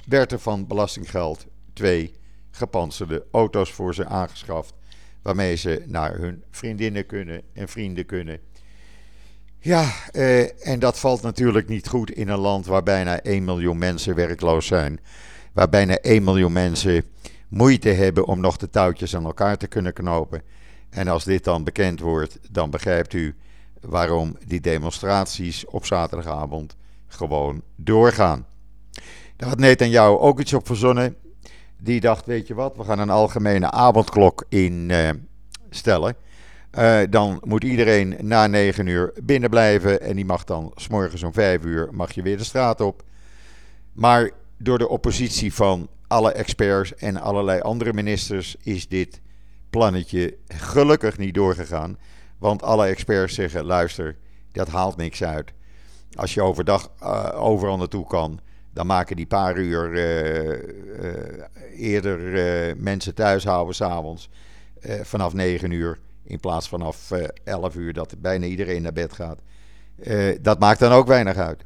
werd 0.06 0.32
er 0.32 0.40
van 0.40 0.68
belastinggeld 0.68 1.46
twee 1.74 2.14
gepantserde 2.52 3.26
auto's 3.32 3.72
voor 3.72 3.94
ze 3.94 4.06
aangeschaft. 4.06 4.74
Waarmee 5.22 5.56
ze 5.56 5.84
naar 5.86 6.18
hun 6.18 6.44
vriendinnen 6.52 7.06
kunnen 7.06 7.42
en 7.54 7.70
vrienden 7.70 8.06
kunnen. 8.06 8.40
Ja, 9.60 9.92
eh, 10.12 10.68
en 10.68 10.80
dat 10.80 11.00
valt 11.00 11.22
natuurlijk 11.22 11.68
niet 11.68 11.88
goed 11.88 12.12
in 12.12 12.28
een 12.28 12.40
land 12.40 12.66
waar 12.66 12.84
bijna 12.84 13.20
1 13.24 13.44
miljoen 13.44 13.78
mensen 13.78 14.16
werkloos 14.16 14.66
zijn. 14.66 15.00
Waar 15.54 15.70
bijna 15.70 15.98
1 16.02 16.24
miljoen 16.24 16.52
mensen 16.52 17.04
moeite 17.48 17.90
hebben 17.90 18.26
om 18.26 18.40
nog 18.40 18.58
de 18.58 18.70
touwtjes 18.70 19.16
aan 19.16 19.26
elkaar 19.26 19.58
te 19.58 19.68
kunnen 19.68 19.94
knopen. 19.94 20.42
En 20.90 21.08
als 21.08 21.24
dit 21.24 21.44
dan 21.44 21.64
bekend 21.64 22.00
wordt, 22.00 22.40
dan 22.52 22.70
begrijpt 22.70 23.14
u 23.14 23.36
waarom 23.82 24.38
die 24.48 24.62
demonstraties 24.62 25.66
op 25.66 25.86
zaterdagavond 25.86 26.76
gewoon 27.08 27.62
doorgaan. 27.76 28.46
Daar 29.36 29.50
had 29.50 29.60
Netanyahu 29.60 30.18
ook 30.18 30.40
iets 30.40 30.54
op 30.54 30.66
verzonnen. 30.66 31.16
Die 31.78 32.00
dacht, 32.00 32.26
weet 32.26 32.48
je 32.48 32.54
wat, 32.54 32.78
we 32.78 32.84
gaan 32.84 33.00
een 33.00 33.10
algemene 33.10 33.72
avondklok 33.72 34.46
instellen. 34.50 36.16
Uh, 36.16 36.30
uh, 36.78 37.00
dan 37.10 37.42
moet 37.44 37.64
iedereen 37.64 38.16
na 38.22 38.48
9 38.48 38.88
uur 38.88 39.14
binnen 39.24 39.50
blijven. 39.50 40.02
En 40.02 40.16
die 40.16 40.26
mag 40.26 40.44
dan 40.44 40.72
s'morgens 40.76 41.24
om 41.24 41.34
5 41.34 41.64
uur 41.64 41.90
mag 41.92 42.12
je 42.12 42.22
weer 42.22 42.38
de 42.38 42.44
straat 42.44 42.82
op. 42.82 43.04
Maar 43.94 44.30
door 44.58 44.78
de 44.78 44.90
oppositie 44.90 45.54
van 45.54 45.88
alle 46.08 46.32
experts 46.32 46.96
en 46.96 47.18
allerlei 47.22 47.60
andere 47.60 47.94
ministers 47.94 48.56
is 48.64 48.88
dit 48.88 49.22
plannetje 49.70 50.38
gelukkig 50.48 51.18
niet 51.18 51.34
doorgegaan. 51.34 51.98
Want 52.40 52.64
alle 52.64 52.86
experts 52.86 53.34
zeggen: 53.34 53.66
luister, 53.66 54.16
dat 54.52 54.68
haalt 54.68 54.98
niks 54.98 55.24
uit. 55.24 55.54
Als 56.16 56.34
je 56.34 56.42
overdag 56.42 56.92
uh, 57.04 57.30
overal 57.34 57.78
naartoe 57.78 58.08
kan, 58.08 58.40
dan 58.74 58.86
maken 58.88 59.16
die 59.16 59.28
paar 59.28 59.58
uur 59.58 59.92
uh, 59.94 61.44
eerder 61.76 62.78
mensen 62.78 63.16
thuis 63.16 63.44
houden 63.44 63.76
s'avonds. 63.76 64.30
vanaf 65.02 65.34
9 65.34 65.72
uur 65.72 66.00
in 66.24 66.40
plaats 66.40 66.70
vanaf 66.70 67.12
11 67.44 67.76
uur 67.76 67.94
dat 67.94 68.16
bijna 68.18 68.46
iedereen 68.46 68.82
naar 68.82 68.94
bed 68.94 69.14
gaat. 69.14 69.40
dat 70.42 70.60
maakt 70.60 70.80
dan 70.80 70.92
ook 70.92 71.08
weinig 71.08 71.38
uit. 71.38 71.66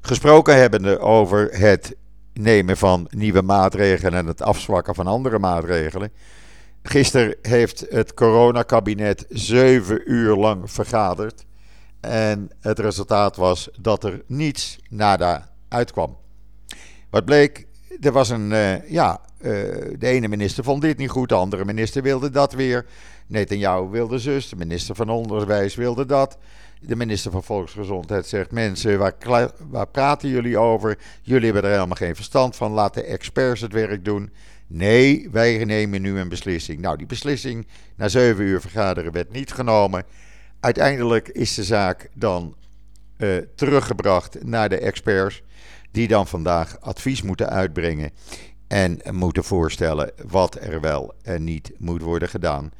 Gesproken 0.00 0.56
hebbende 0.56 0.98
over 0.98 1.48
het 1.58 1.96
nemen 2.32 2.76
van 2.76 3.06
nieuwe 3.10 3.42
maatregelen 3.42 4.18
en 4.18 4.26
het 4.26 4.42
afzwakken 4.42 4.94
van 4.94 5.06
andere 5.06 5.38
maatregelen. 5.38 6.12
Gisteren 6.82 7.36
heeft 7.42 7.86
het 7.88 8.14
coronakabinet 8.14 9.26
zeven 9.28 10.10
uur 10.10 10.36
lang 10.36 10.70
vergaderd. 10.70 11.44
En 12.00 12.50
het 12.60 12.78
resultaat 12.78 13.36
was 13.36 13.68
dat 13.80 14.04
er 14.04 14.22
niets 14.26 14.78
nada 14.88 15.50
uitkwam. 15.68 16.16
Wat 17.10 17.24
bleek, 17.24 17.66
er 18.00 18.12
was 18.12 18.28
een, 18.28 18.50
uh, 18.50 18.90
ja, 18.90 19.20
uh, 19.40 19.50
de 19.98 20.06
ene 20.06 20.28
minister 20.28 20.64
vond 20.64 20.82
dit 20.82 20.98
niet 20.98 21.10
goed, 21.10 21.28
de 21.28 21.34
andere 21.34 21.64
minister 21.64 22.02
wilde 22.02 22.30
dat 22.30 22.52
weer. 22.52 22.86
Netanyahu 23.26 23.88
wilde 23.88 24.18
zus, 24.18 24.48
de 24.48 24.56
minister 24.56 24.94
van 24.94 25.08
Onderwijs 25.08 25.74
wilde 25.74 26.06
dat. 26.06 26.38
De 26.80 26.96
minister 26.96 27.30
van 27.30 27.42
Volksgezondheid 27.42 28.26
zegt: 28.26 28.50
Mensen, 28.50 28.98
waar, 28.98 29.14
waar 29.70 29.88
praten 29.88 30.28
jullie 30.28 30.58
over? 30.58 30.98
Jullie 31.22 31.44
hebben 31.44 31.62
er 31.62 31.74
helemaal 31.74 31.96
geen 31.96 32.14
verstand 32.14 32.56
van. 32.56 32.72
Laat 32.72 32.94
de 32.94 33.02
experts 33.02 33.60
het 33.60 33.72
werk 33.72 34.04
doen. 34.04 34.32
Nee, 34.72 35.28
wij 35.30 35.64
nemen 35.64 36.02
nu 36.02 36.18
een 36.18 36.28
beslissing. 36.28 36.80
Nou, 36.80 36.96
die 36.96 37.06
beslissing 37.06 37.66
na 37.96 38.08
zeven 38.08 38.44
uur 38.44 38.60
vergaderen 38.60 39.12
werd 39.12 39.32
niet 39.32 39.52
genomen. 39.52 40.04
Uiteindelijk 40.60 41.28
is 41.28 41.54
de 41.54 41.64
zaak 41.64 42.08
dan 42.14 42.56
uh, 43.16 43.36
teruggebracht 43.54 44.44
naar 44.44 44.68
de 44.68 44.78
experts, 44.78 45.42
die 45.90 46.08
dan 46.08 46.26
vandaag 46.26 46.80
advies 46.80 47.22
moeten 47.22 47.48
uitbrengen 47.48 48.10
en 48.68 49.00
moeten 49.10 49.44
voorstellen 49.44 50.12
wat 50.26 50.56
er 50.60 50.80
wel 50.80 51.14
en 51.22 51.44
niet 51.44 51.72
moet 51.78 52.02
worden 52.02 52.28
gedaan 52.28 52.72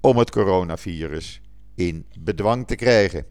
om 0.00 0.18
het 0.18 0.30
coronavirus 0.30 1.40
in 1.74 2.06
bedwang 2.18 2.66
te 2.66 2.74
krijgen. 2.74 3.26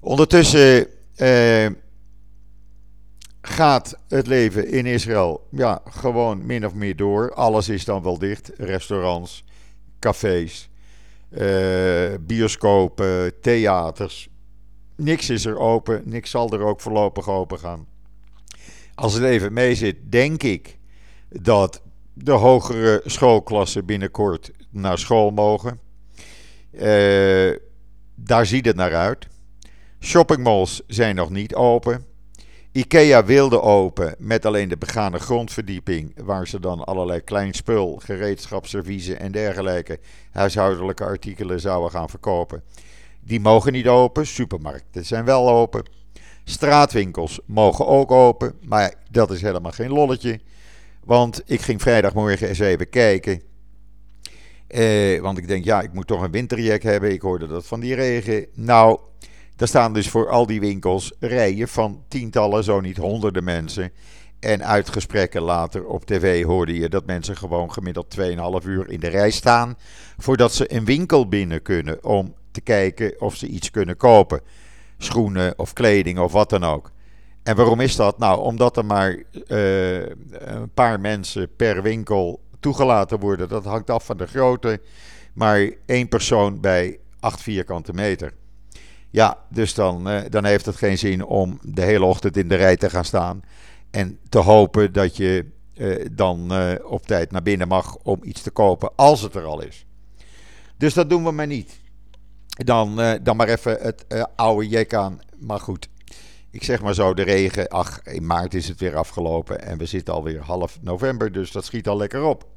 Ondertussen 0.00 0.86
eh, 1.14 1.66
gaat 3.46 3.98
het 4.08 4.26
leven 4.26 4.68
in 4.68 4.86
Israël 4.86 5.46
ja, 5.50 5.82
gewoon 5.88 6.46
min 6.46 6.66
of 6.66 6.74
meer 6.74 6.96
door. 6.96 7.34
Alles 7.34 7.68
is 7.68 7.84
dan 7.84 8.02
wel 8.02 8.18
dicht. 8.18 8.50
Restaurants, 8.56 9.44
cafés, 9.98 10.70
eh, 11.28 12.14
bioscopen, 12.20 13.40
theaters. 13.40 14.28
niks 14.96 15.30
is 15.30 15.44
er 15.44 15.58
open, 15.58 16.02
niks 16.04 16.30
zal 16.30 16.52
er 16.52 16.60
ook 16.60 16.80
voorlopig 16.80 17.28
open 17.28 17.58
gaan. 17.58 17.86
Als 18.94 19.14
het 19.14 19.22
even 19.22 19.52
mee 19.52 19.74
zit, 19.74 19.96
denk 20.08 20.42
ik 20.42 20.78
dat 21.28 21.82
de 22.12 22.32
hogere 22.32 23.02
schoolklassen 23.04 23.84
binnenkort 23.84 24.50
naar 24.70 24.98
school 24.98 25.30
mogen. 25.30 25.80
Uh, 26.70 27.56
daar 28.14 28.46
ziet 28.46 28.66
het 28.66 28.76
naar 28.76 28.94
uit. 28.94 29.28
Shoppingmalls 30.00 30.82
zijn 30.86 31.14
nog 31.14 31.30
niet 31.30 31.54
open. 31.54 32.15
IKEA 32.76 33.24
wilde 33.24 33.60
open 33.60 34.14
met 34.18 34.44
alleen 34.44 34.68
de 34.68 34.76
begane 34.76 35.18
grondverdieping, 35.18 36.12
waar 36.24 36.48
ze 36.48 36.60
dan 36.60 36.84
allerlei 36.84 37.20
klein 37.20 37.54
spul, 37.54 38.00
gereedschapsserviezen 38.02 39.20
en 39.20 39.32
dergelijke 39.32 39.98
huishoudelijke 40.30 41.04
artikelen 41.04 41.60
zouden 41.60 41.90
gaan 41.90 42.08
verkopen. 42.08 42.62
Die 43.20 43.40
mogen 43.40 43.72
niet 43.72 43.86
open. 43.86 44.26
Supermarkten 44.26 45.04
zijn 45.04 45.24
wel 45.24 45.48
open. 45.48 45.82
Straatwinkels 46.44 47.40
mogen 47.46 47.86
ook 47.86 48.10
open, 48.10 48.54
maar 48.62 48.94
dat 49.10 49.30
is 49.30 49.42
helemaal 49.42 49.72
geen 49.72 49.90
lolletje. 49.90 50.40
Want 51.04 51.42
ik 51.46 51.60
ging 51.60 51.82
vrijdagmorgen 51.82 52.48
eens 52.48 52.58
even 52.58 52.88
kijken. 52.88 53.42
Eh, 54.66 55.20
want 55.20 55.38
ik 55.38 55.48
denk, 55.48 55.64
ja, 55.64 55.80
ik 55.80 55.92
moet 55.92 56.06
toch 56.06 56.22
een 56.22 56.30
winterjack 56.30 56.82
hebben. 56.82 57.12
Ik 57.12 57.20
hoorde 57.20 57.46
dat 57.46 57.66
van 57.66 57.80
die 57.80 57.94
regen. 57.94 58.46
Nou, 58.54 58.98
daar 59.56 59.68
staan 59.68 59.92
dus 59.92 60.08
voor 60.08 60.30
al 60.30 60.46
die 60.46 60.60
winkels 60.60 61.12
rijen 61.20 61.68
van 61.68 62.02
tientallen, 62.08 62.64
zo 62.64 62.80
niet 62.80 62.96
honderden 62.96 63.44
mensen. 63.44 63.92
En 64.40 64.64
uit 64.64 64.88
gesprekken 64.88 65.42
later 65.42 65.86
op 65.86 66.04
tv 66.04 66.44
hoorde 66.44 66.74
je 66.74 66.88
dat 66.88 67.06
mensen 67.06 67.36
gewoon 67.36 67.72
gemiddeld 67.72 68.16
2,5 68.62 68.66
uur 68.66 68.90
in 68.90 69.00
de 69.00 69.08
rij 69.08 69.30
staan. 69.30 69.76
voordat 70.18 70.52
ze 70.52 70.74
een 70.74 70.84
winkel 70.84 71.28
binnen 71.28 71.62
kunnen 71.62 72.04
om 72.04 72.34
te 72.50 72.60
kijken 72.60 73.20
of 73.20 73.36
ze 73.36 73.46
iets 73.46 73.70
kunnen 73.70 73.96
kopen. 73.96 74.40
Schoenen 74.98 75.58
of 75.58 75.72
kleding 75.72 76.18
of 76.18 76.32
wat 76.32 76.50
dan 76.50 76.64
ook. 76.64 76.90
En 77.42 77.56
waarom 77.56 77.80
is 77.80 77.96
dat? 77.96 78.18
Nou, 78.18 78.40
omdat 78.40 78.76
er 78.76 78.84
maar 78.84 79.22
uh, 79.48 80.00
een 80.30 80.70
paar 80.74 81.00
mensen 81.00 81.48
per 81.56 81.82
winkel 81.82 82.40
toegelaten 82.60 83.18
worden. 83.18 83.48
Dat 83.48 83.64
hangt 83.64 83.90
af 83.90 84.04
van 84.04 84.16
de 84.16 84.26
grootte. 84.26 84.80
Maar 85.34 85.70
één 85.86 86.08
persoon 86.08 86.60
bij 86.60 86.98
8 87.20 87.42
vierkante 87.42 87.92
meter. 87.92 88.32
Ja, 89.16 89.38
dus 89.48 89.74
dan, 89.74 90.10
uh, 90.10 90.20
dan 90.28 90.44
heeft 90.44 90.66
het 90.66 90.76
geen 90.76 90.98
zin 90.98 91.24
om 91.24 91.58
de 91.62 91.82
hele 91.82 92.04
ochtend 92.04 92.36
in 92.36 92.48
de 92.48 92.54
rij 92.54 92.76
te 92.76 92.90
gaan 92.90 93.04
staan. 93.04 93.42
En 93.90 94.18
te 94.28 94.38
hopen 94.38 94.92
dat 94.92 95.16
je 95.16 95.46
uh, 95.74 96.06
dan 96.12 96.52
op 96.82 97.06
tijd 97.06 97.30
naar 97.30 97.42
binnen 97.42 97.68
mag 97.68 97.96
om 97.96 98.18
iets 98.22 98.42
te 98.42 98.50
kopen, 98.50 98.90
als 98.96 99.20
het 99.20 99.34
er 99.34 99.44
al 99.44 99.62
is. 99.62 99.86
Dus 100.76 100.94
dat 100.94 101.10
doen 101.10 101.24
we 101.24 101.30
maar 101.30 101.46
niet. 101.46 101.80
Dan, 102.46 103.18
dan 103.22 103.36
maar 103.36 103.48
even 103.48 103.78
het 103.80 104.04
oude 104.34 104.68
jek 104.68 104.94
aan. 104.94 105.20
Maar 105.38 105.60
goed, 105.60 105.88
ik 106.50 106.64
zeg 106.64 106.82
maar 106.82 106.94
zo, 106.94 107.14
de 107.14 107.22
regen. 107.22 107.68
Ach, 107.68 108.02
in 108.02 108.26
maart 108.26 108.54
is 108.54 108.68
het 108.68 108.80
weer 108.80 108.96
afgelopen 108.96 109.62
en 109.62 109.78
we 109.78 109.86
zitten 109.86 110.14
alweer 110.14 110.40
half 110.40 110.78
november, 110.80 111.32
dus 111.32 111.52
dat 111.52 111.64
schiet 111.64 111.88
al 111.88 111.96
lekker 111.96 112.22
op. 112.22 112.55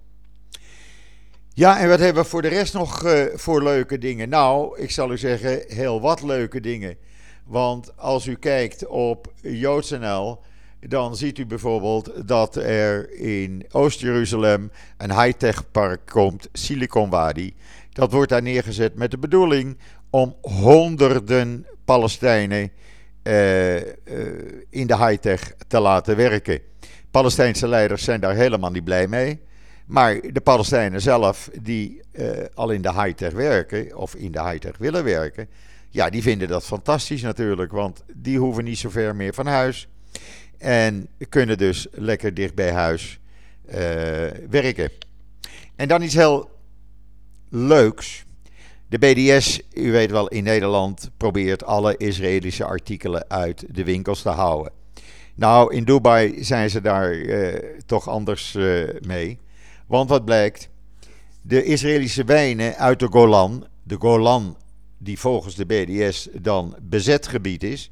Ja, 1.54 1.80
en 1.80 1.90
wat 1.90 2.00
hebben 2.00 2.24
we 2.24 2.30
voor 2.30 2.42
de 2.42 2.48
rest 2.48 2.74
nog 2.74 3.06
uh, 3.06 3.24
voor 3.34 3.64
leuke 3.64 3.98
dingen? 3.98 4.30
Nou, 4.30 4.80
ik 4.80 4.92
zal 4.92 5.12
u 5.12 5.18
zeggen, 5.18 5.64
heel 5.68 6.02
wat 6.02 6.22
leuke 6.22 6.60
dingen. 6.60 6.98
Want 7.46 7.98
als 7.98 8.26
u 8.26 8.36
kijkt 8.36 8.88
op 8.88 9.34
JoodsNL, 9.42 10.42
dan 10.80 11.16
ziet 11.16 11.38
u 11.38 11.46
bijvoorbeeld 11.46 12.28
dat 12.28 12.56
er 12.56 13.12
in 13.20 13.66
Oost-Jeruzalem 13.72 14.72
een 14.98 15.22
high-tech 15.22 15.72
park 15.72 16.02
komt, 16.06 16.50
Silicon 16.54 17.10
Wadi. 17.10 17.56
Dat 17.94 18.12
wordt 18.12 18.30
daar 18.30 18.42
neergezet 18.42 18.96
met 18.96 19.12
de 19.12 19.18
bedoeling 19.18 19.78
om 20.10 20.36
honderden 20.42 21.66
Palestijnen 21.86 22.72
uh, 23.24 23.76
uh, 23.76 23.82
in 24.70 24.88
de 24.88 24.98
high-tech 24.98 25.54
te 25.68 25.80
laten 25.80 26.16
werken. 26.16 26.60
Palestijnse 27.12 27.68
leiders 27.68 28.04
zijn 28.04 28.20
daar 28.20 28.36
helemaal 28.36 28.72
niet 28.72 28.84
blij 28.84 29.08
mee. 29.08 29.40
Maar 29.90 30.22
de 30.34 30.42
Palestijnen 30.42 31.02
zelf, 31.02 31.50
die 31.62 32.02
uh, 32.12 32.30
al 32.54 32.70
in 32.70 32.82
de 32.82 32.94
high-tech 32.94 33.34
werken, 33.34 33.98
of 33.98 34.16
in 34.16 34.32
de 34.32 34.44
high-tech 34.44 34.78
willen 34.78 35.04
werken, 35.04 35.48
ja, 35.90 36.10
die 36.10 36.22
vinden 36.22 36.48
dat 36.48 36.66
fantastisch 36.66 37.22
natuurlijk, 37.22 37.72
want 37.72 38.04
die 38.16 38.40
hoeven 38.40 38.64
niet 38.64 38.78
zo 38.78 38.90
ver 38.90 39.16
meer 39.16 39.34
van 39.34 39.46
huis. 39.46 39.88
En 40.58 41.08
kunnen 41.30 41.58
dus 41.58 41.88
lekker 41.92 42.34
dicht 42.34 42.56
bij 42.56 42.72
huis 42.72 43.20
uh, 43.68 43.74
werken. 44.50 44.92
En 45.76 45.88
dan 45.88 46.02
iets 46.02 46.16
heel 46.16 46.50
leuks. 47.50 48.26
De 48.88 48.98
BDS, 48.98 49.62
u 49.74 49.92
weet 49.92 50.12
wel, 50.12 50.28
in 50.28 50.44
Nederland 50.44 51.10
probeert 51.18 51.64
alle 51.64 51.98
Israëlische 51.98 52.66
artikelen 52.66 53.30
uit 53.30 53.66
de 53.70 53.84
winkels 53.84 54.22
te 54.22 54.30
houden. 54.30 54.72
Nou, 55.36 55.76
in 55.76 55.84
Dubai 55.84 56.44
zijn 56.44 56.70
ze 56.70 56.82
daar 56.82 57.14
uh, 57.14 57.56
toch 57.86 58.10
anders 58.10 58.58
mee. 59.02 59.40
Want 59.90 60.10
wat 60.10 60.26
blijkt? 60.26 60.70
De 61.42 61.64
Israëlische 61.64 62.24
wijnen 62.24 62.76
uit 62.76 63.00
de 63.00 63.08
Golan, 63.08 63.68
de 63.84 63.96
Golan 64.00 64.58
die 64.98 65.20
volgens 65.20 65.56
de 65.56 65.66
BDS 65.66 66.28
dan 66.34 66.76
bezet 66.82 67.28
gebied 67.28 67.64
is. 67.64 67.92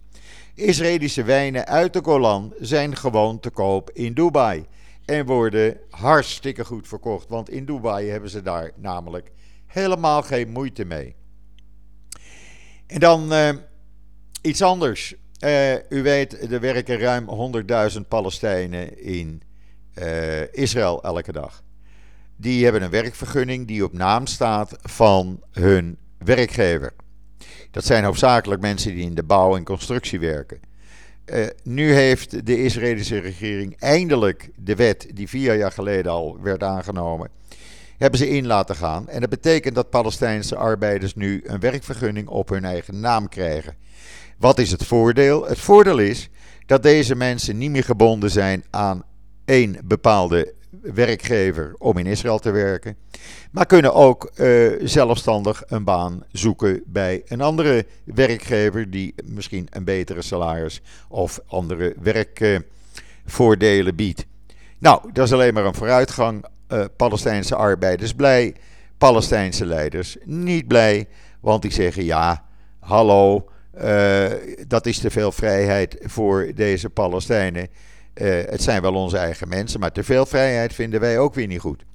Israëlische 0.53 1.23
wijnen 1.23 1.65
uit 1.65 1.93
de 1.93 2.03
Golan 2.03 2.53
zijn 2.59 2.95
gewoon 2.95 3.39
te 3.39 3.49
koop 3.49 3.89
in 3.93 4.13
Dubai. 4.13 4.65
En 5.05 5.25
worden 5.25 5.77
hartstikke 5.89 6.65
goed 6.65 6.87
verkocht. 6.87 7.29
Want 7.29 7.49
in 7.49 7.65
Dubai 7.65 8.09
hebben 8.09 8.29
ze 8.29 8.41
daar 8.41 8.71
namelijk 8.75 9.31
helemaal 9.65 10.21
geen 10.21 10.49
moeite 10.49 10.85
mee. 10.85 11.15
En 12.87 12.99
dan 12.99 13.33
uh, 13.33 13.49
iets 14.41 14.61
anders. 14.61 15.15
Uh, 15.43 15.73
u 15.73 16.01
weet, 16.03 16.51
er 16.51 16.59
werken 16.59 16.99
ruim 16.99 17.53
100.000 17.93 18.01
Palestijnen 18.07 19.03
in 19.03 19.41
uh, 19.95 20.53
Israël 20.53 21.03
elke 21.03 21.31
dag 21.31 21.65
die 22.37 22.63
hebben 22.63 22.81
een 22.81 22.89
werkvergunning 22.89 23.67
die 23.67 23.83
op 23.83 23.93
naam 23.93 24.25
staat 24.25 24.75
van 24.81 25.41
hun 25.51 25.97
werkgever. 26.17 26.93
Dat 27.71 27.85
zijn 27.85 28.03
hoofdzakelijk 28.03 28.61
mensen 28.61 28.95
die 28.95 29.05
in 29.05 29.15
de 29.15 29.23
bouw 29.23 29.55
en 29.55 29.63
constructie 29.63 30.19
werken. 30.19 30.59
Uh, 31.25 31.45
nu 31.63 31.93
heeft 31.93 32.45
de 32.45 32.63
Israëlische 32.63 33.17
regering 33.17 33.79
eindelijk 33.79 34.49
de 34.55 34.75
wet 34.75 35.07
die 35.13 35.29
vier 35.29 35.57
jaar 35.57 35.71
geleden 35.71 36.11
al 36.11 36.37
werd 36.41 36.63
aangenomen, 36.63 37.29
hebben 37.97 38.19
ze 38.19 38.29
in 38.29 38.47
laten 38.47 38.75
gaan. 38.75 39.09
En 39.09 39.21
dat 39.21 39.29
betekent 39.29 39.75
dat 39.75 39.89
Palestijnse 39.89 40.55
arbeiders 40.55 41.15
nu 41.15 41.41
een 41.45 41.59
werkvergunning 41.59 42.27
op 42.27 42.49
hun 42.49 42.65
eigen 42.65 42.99
naam 42.99 43.29
krijgen. 43.29 43.75
Wat 44.37 44.59
is 44.59 44.71
het 44.71 44.85
voordeel? 44.85 45.47
Het 45.47 45.59
voordeel 45.59 45.97
is 45.97 46.29
dat 46.65 46.83
deze 46.83 47.15
mensen 47.15 47.57
niet 47.57 47.71
meer 47.71 47.83
gebonden 47.83 48.31
zijn 48.31 48.63
aan 48.69 49.03
één 49.45 49.77
bepaalde 49.83 50.53
werkgever 50.93 51.75
om 51.77 51.97
in 51.97 52.05
Israël 52.05 52.39
te 52.39 52.51
werken. 52.51 52.95
Maar 53.51 53.65
kunnen 53.65 53.93
ook 53.93 54.31
uh, 54.35 54.71
zelfstandig 54.83 55.63
een 55.67 55.83
baan 55.83 56.23
zoeken 56.31 56.83
bij 56.85 57.21
een 57.27 57.41
andere 57.41 57.85
werkgever 58.03 58.89
die 58.89 59.15
misschien 59.23 59.67
een 59.69 59.83
betere 59.83 60.21
salaris 60.21 60.81
of 61.09 61.39
andere 61.47 61.95
werkvoordelen 62.01 63.95
biedt. 63.95 64.25
Nou, 64.77 65.11
dat 65.13 65.25
is 65.25 65.33
alleen 65.33 65.53
maar 65.53 65.65
een 65.65 65.73
vooruitgang. 65.73 66.45
Uh, 66.71 66.85
Palestijnse 66.95 67.55
arbeiders 67.55 68.13
blij, 68.13 68.55
Palestijnse 68.97 69.65
leiders 69.65 70.17
niet 70.23 70.67
blij, 70.67 71.07
want 71.39 71.61
die 71.61 71.71
zeggen 71.71 72.03
ja, 72.03 72.43
hallo, 72.79 73.49
uh, 73.83 74.25
dat 74.67 74.85
is 74.85 74.99
te 74.99 75.09
veel 75.09 75.31
vrijheid 75.31 75.97
voor 76.01 76.51
deze 76.55 76.89
Palestijnen. 76.89 77.67
Uh, 78.21 78.43
het 78.45 78.61
zijn 78.61 78.81
wel 78.81 78.93
onze 78.93 79.17
eigen 79.17 79.47
mensen, 79.47 79.79
maar 79.79 79.91
te 79.91 80.03
veel 80.03 80.25
vrijheid 80.25 80.73
vinden 80.73 80.99
wij 80.99 81.19
ook 81.19 81.33
weer 81.33 81.47
niet 81.47 81.59
goed. 81.59 81.85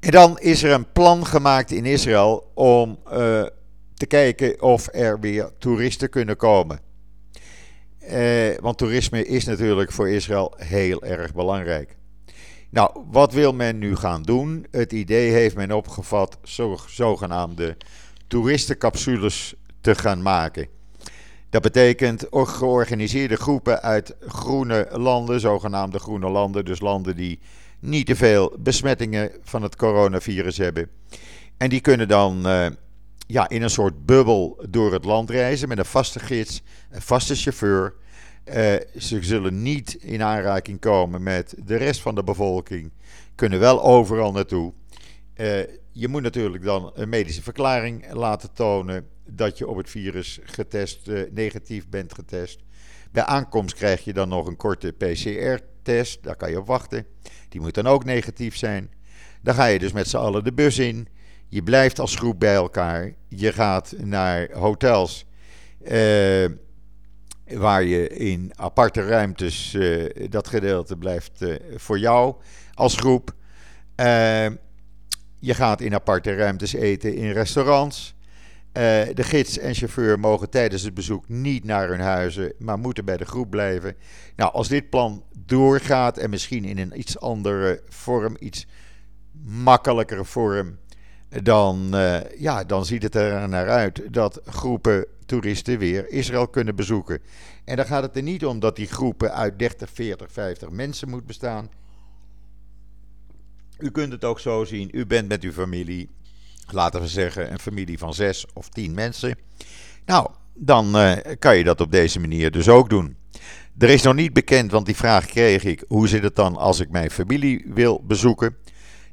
En 0.00 0.10
dan 0.10 0.38
is 0.38 0.62
er 0.62 0.70
een 0.70 0.92
plan 0.92 1.26
gemaakt 1.26 1.70
in 1.70 1.84
Israël 1.84 2.50
om 2.54 2.98
uh, 3.06 3.12
te 3.94 4.06
kijken 4.08 4.62
of 4.62 4.88
er 4.92 5.20
weer 5.20 5.50
toeristen 5.58 6.10
kunnen 6.10 6.36
komen. 6.36 6.80
Uh, 8.10 8.56
want 8.60 8.78
toerisme 8.78 9.26
is 9.26 9.44
natuurlijk 9.44 9.92
voor 9.92 10.08
Israël 10.08 10.54
heel 10.56 11.02
erg 11.02 11.34
belangrijk. 11.34 11.96
Nou, 12.70 13.04
wat 13.10 13.32
wil 13.32 13.52
men 13.52 13.78
nu 13.78 13.96
gaan 13.96 14.22
doen? 14.22 14.66
Het 14.70 14.92
idee 14.92 15.30
heeft 15.30 15.56
men 15.56 15.72
opgevat 15.72 16.38
zo, 16.42 16.76
zogenaamde 16.86 17.76
toeristencapsules 18.26 19.54
te 19.80 19.94
gaan 19.94 20.22
maken. 20.22 20.68
Dat 21.54 21.62
betekent 21.62 22.26
georganiseerde 22.30 23.36
groepen 23.36 23.82
uit 23.82 24.14
groene 24.20 24.88
landen, 24.92 25.40
zogenaamde 25.40 25.98
groene 25.98 26.28
landen, 26.28 26.64
dus 26.64 26.80
landen 26.80 27.16
die 27.16 27.38
niet 27.80 28.06
te 28.06 28.16
veel 28.16 28.56
besmettingen 28.58 29.30
van 29.42 29.62
het 29.62 29.76
coronavirus 29.76 30.56
hebben. 30.56 30.90
En 31.56 31.68
die 31.68 31.80
kunnen 31.80 32.08
dan 32.08 32.46
uh, 32.46 32.66
ja, 33.26 33.48
in 33.48 33.62
een 33.62 33.70
soort 33.70 34.06
bubbel 34.06 34.64
door 34.68 34.92
het 34.92 35.04
land 35.04 35.30
reizen 35.30 35.68
met 35.68 35.78
een 35.78 35.84
vaste 35.84 36.18
gids, 36.18 36.62
een 36.90 37.02
vaste 37.02 37.34
chauffeur. 37.34 37.94
Uh, 38.44 38.54
ze 38.98 39.18
zullen 39.20 39.62
niet 39.62 39.94
in 39.94 40.22
aanraking 40.22 40.80
komen 40.80 41.22
met 41.22 41.54
de 41.64 41.76
rest 41.76 42.00
van 42.00 42.14
de 42.14 42.24
bevolking, 42.24 42.90
kunnen 43.34 43.58
wel 43.58 43.82
overal 43.82 44.32
naartoe. 44.32 44.72
Uh, 45.36 45.58
je 45.92 46.08
moet 46.08 46.22
natuurlijk 46.22 46.64
dan 46.64 46.90
een 46.94 47.08
medische 47.08 47.42
verklaring 47.42 48.12
laten 48.12 48.52
tonen 48.52 49.12
dat 49.26 49.58
je 49.58 49.68
op 49.68 49.76
het 49.76 49.90
virus 49.90 50.38
getest, 50.42 51.08
uh, 51.08 51.22
negatief 51.30 51.88
bent 51.88 52.14
getest. 52.14 52.60
Bij 53.12 53.24
aankomst 53.24 53.74
krijg 53.74 54.04
je 54.04 54.12
dan 54.12 54.28
nog 54.28 54.46
een 54.46 54.56
korte 54.56 54.92
PCR-test. 54.92 56.22
Daar 56.22 56.36
kan 56.36 56.50
je 56.50 56.58
op 56.58 56.66
wachten. 56.66 57.06
Die 57.48 57.60
moet 57.60 57.74
dan 57.74 57.86
ook 57.86 58.04
negatief 58.04 58.56
zijn. 58.56 58.90
Dan 59.42 59.54
ga 59.54 59.64
je 59.64 59.78
dus 59.78 59.92
met 59.92 60.08
z'n 60.08 60.16
allen 60.16 60.44
de 60.44 60.52
bus 60.52 60.78
in. 60.78 61.08
Je 61.48 61.62
blijft 61.62 61.98
als 61.98 62.16
groep 62.16 62.38
bij 62.40 62.54
elkaar. 62.54 63.14
Je 63.28 63.52
gaat 63.52 63.94
naar 63.98 64.48
hotels. 64.52 65.26
Uh, 65.82 66.46
waar 67.44 67.84
je 67.84 68.08
in 68.08 68.52
aparte 68.54 69.06
ruimtes. 69.06 69.74
Uh, 69.74 70.10
dat 70.30 70.48
gedeelte 70.48 70.96
blijft 70.96 71.44
voor 71.76 71.98
jou 71.98 72.34
als 72.74 72.96
groep. 72.96 73.34
je 75.38 75.54
gaat 75.54 75.80
in 75.80 75.94
aparte 75.94 76.34
ruimtes 76.34 76.72
eten 76.72 77.14
in 77.14 77.30
restaurants. 77.30 78.13
De 78.74 79.22
gids 79.22 79.58
en 79.58 79.74
chauffeur 79.74 80.20
mogen 80.20 80.50
tijdens 80.50 80.82
het 80.82 80.94
bezoek 80.94 81.28
niet 81.28 81.64
naar 81.64 81.88
hun 81.88 82.00
huizen, 82.00 82.52
maar 82.58 82.78
moeten 82.78 83.04
bij 83.04 83.16
de 83.16 83.24
groep 83.24 83.50
blijven. 83.50 83.96
Nou, 84.36 84.52
als 84.52 84.68
dit 84.68 84.90
plan 84.90 85.24
doorgaat 85.46 86.18
en 86.18 86.30
misschien 86.30 86.64
in 86.64 86.78
een 86.78 86.98
iets 86.98 87.18
andere 87.20 87.82
vorm, 87.88 88.36
iets 88.38 88.66
makkelijkere 89.42 90.24
vorm, 90.24 90.78
dan, 91.42 91.90
uh, 91.94 92.20
ja, 92.38 92.64
dan 92.64 92.86
ziet 92.86 93.02
het 93.02 93.14
er 93.14 93.48
naar 93.48 93.68
uit 93.68 94.02
dat 94.10 94.40
groepen 94.44 95.06
toeristen 95.26 95.78
weer 95.78 96.08
Israël 96.08 96.48
kunnen 96.48 96.76
bezoeken. 96.76 97.18
En 97.64 97.76
dan 97.76 97.86
gaat 97.86 98.02
het 98.02 98.16
er 98.16 98.22
niet 98.22 98.44
om 98.44 98.60
dat 98.60 98.76
die 98.76 98.86
groepen 98.86 99.34
uit 99.34 99.58
30, 99.58 99.90
40, 99.90 100.32
50 100.32 100.70
mensen 100.70 101.08
moet 101.08 101.26
bestaan. 101.26 101.70
U 103.78 103.90
kunt 103.90 104.12
het 104.12 104.24
ook 104.24 104.40
zo 104.40 104.64
zien. 104.64 104.88
U 104.92 105.06
bent 105.06 105.28
met 105.28 105.42
uw 105.42 105.52
familie, 105.52 106.08
laten 106.70 107.00
we 107.00 107.08
zeggen, 107.08 107.52
een 107.52 107.58
familie 107.58 107.98
van 107.98 108.14
6 108.14 108.46
of 108.52 108.68
10 108.68 108.94
mensen. 108.94 109.38
Nou, 110.06 110.30
dan 110.54 110.96
uh, 110.96 111.12
kan 111.38 111.56
je 111.56 111.64
dat 111.64 111.80
op 111.80 111.92
deze 111.92 112.20
manier 112.20 112.50
dus 112.50 112.68
ook 112.68 112.90
doen. 112.90 113.16
Er 113.78 113.90
is 113.90 114.02
nog 114.02 114.14
niet 114.14 114.32
bekend, 114.32 114.70
want 114.70 114.86
die 114.86 114.96
vraag 114.96 115.26
kreeg 115.26 115.64
ik. 115.64 115.84
Hoe 115.88 116.08
zit 116.08 116.22
het 116.22 116.36
dan 116.36 116.56
als 116.56 116.80
ik 116.80 116.90
mijn 116.90 117.10
familie 117.10 117.64
wil 117.68 118.02
bezoeken? 118.06 118.56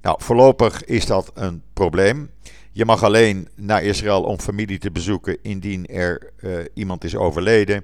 Nou, 0.01 0.15
voorlopig 0.21 0.83
is 0.83 1.05
dat 1.05 1.31
een 1.33 1.63
probleem. 1.73 2.29
Je 2.71 2.85
mag 2.85 3.03
alleen 3.03 3.47
naar 3.55 3.83
Israël 3.83 4.23
om 4.23 4.39
familie 4.39 4.79
te 4.79 4.91
bezoeken 4.91 5.37
indien 5.41 5.85
er 5.85 6.31
uh, 6.39 6.57
iemand 6.73 7.03
is 7.03 7.15
overleden 7.15 7.83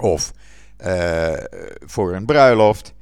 of 0.00 0.32
uh, 0.84 1.32
voor 1.84 2.14
een 2.14 2.26
bruiloft. 2.26 2.94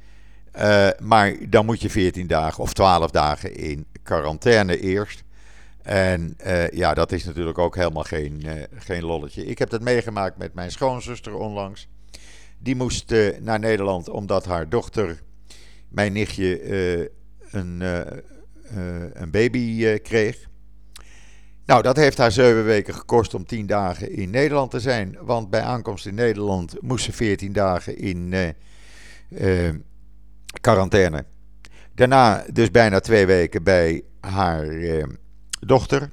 Maar 0.99 1.35
dan 1.49 1.65
moet 1.65 1.81
je 1.81 1.89
14 1.89 2.27
dagen 2.27 2.63
of 2.63 2.73
12 2.73 3.11
dagen 3.11 3.55
in 3.55 3.85
quarantaine 4.03 4.79
eerst. 4.79 5.23
En 5.83 6.37
ja, 6.71 6.93
dat 6.93 7.11
is 7.11 7.23
natuurlijk 7.23 7.57
ook 7.57 7.75
helemaal 7.75 8.03
geen, 8.03 8.43
geen 8.75 9.03
lolletje. 9.03 9.45
Ik 9.45 9.59
heb 9.59 9.69
dat 9.69 9.81
meegemaakt 9.81 10.37
met 10.37 10.53
mijn 10.53 10.71
schoonzuster 10.71 11.35
onlangs. 11.35 11.87
Die 12.57 12.75
moest 12.75 13.13
naar 13.39 13.59
Nederland 13.59 14.09
omdat 14.09 14.45
haar 14.45 14.69
dochter, 14.69 15.21
mijn 15.89 16.13
nichtje, 16.13 16.61
een, 17.51 17.81
een 19.13 19.31
baby 19.31 19.97
kreeg. 19.97 20.49
Nou, 21.65 21.81
dat 21.81 21.95
heeft 21.95 22.17
haar 22.17 22.31
zeven 22.31 22.65
weken 22.65 22.93
gekost 22.93 23.33
om 23.33 23.45
tien 23.45 23.65
dagen 23.65 24.11
in 24.11 24.29
Nederland 24.29 24.71
te 24.71 24.79
zijn. 24.79 25.17
Want 25.21 25.49
bij 25.49 25.61
aankomst 25.61 26.05
in 26.05 26.15
Nederland 26.15 26.81
moest 26.81 27.05
ze 27.05 27.11
veertien 27.11 27.53
dagen 27.53 27.97
in 27.97 28.55
quarantaine. 30.61 31.25
Daarna 31.95 32.45
dus 32.53 32.71
bijna 32.71 32.99
twee 32.99 33.25
weken 33.25 33.63
bij 33.63 34.03
haar 34.19 34.65
dochter. 35.65 36.09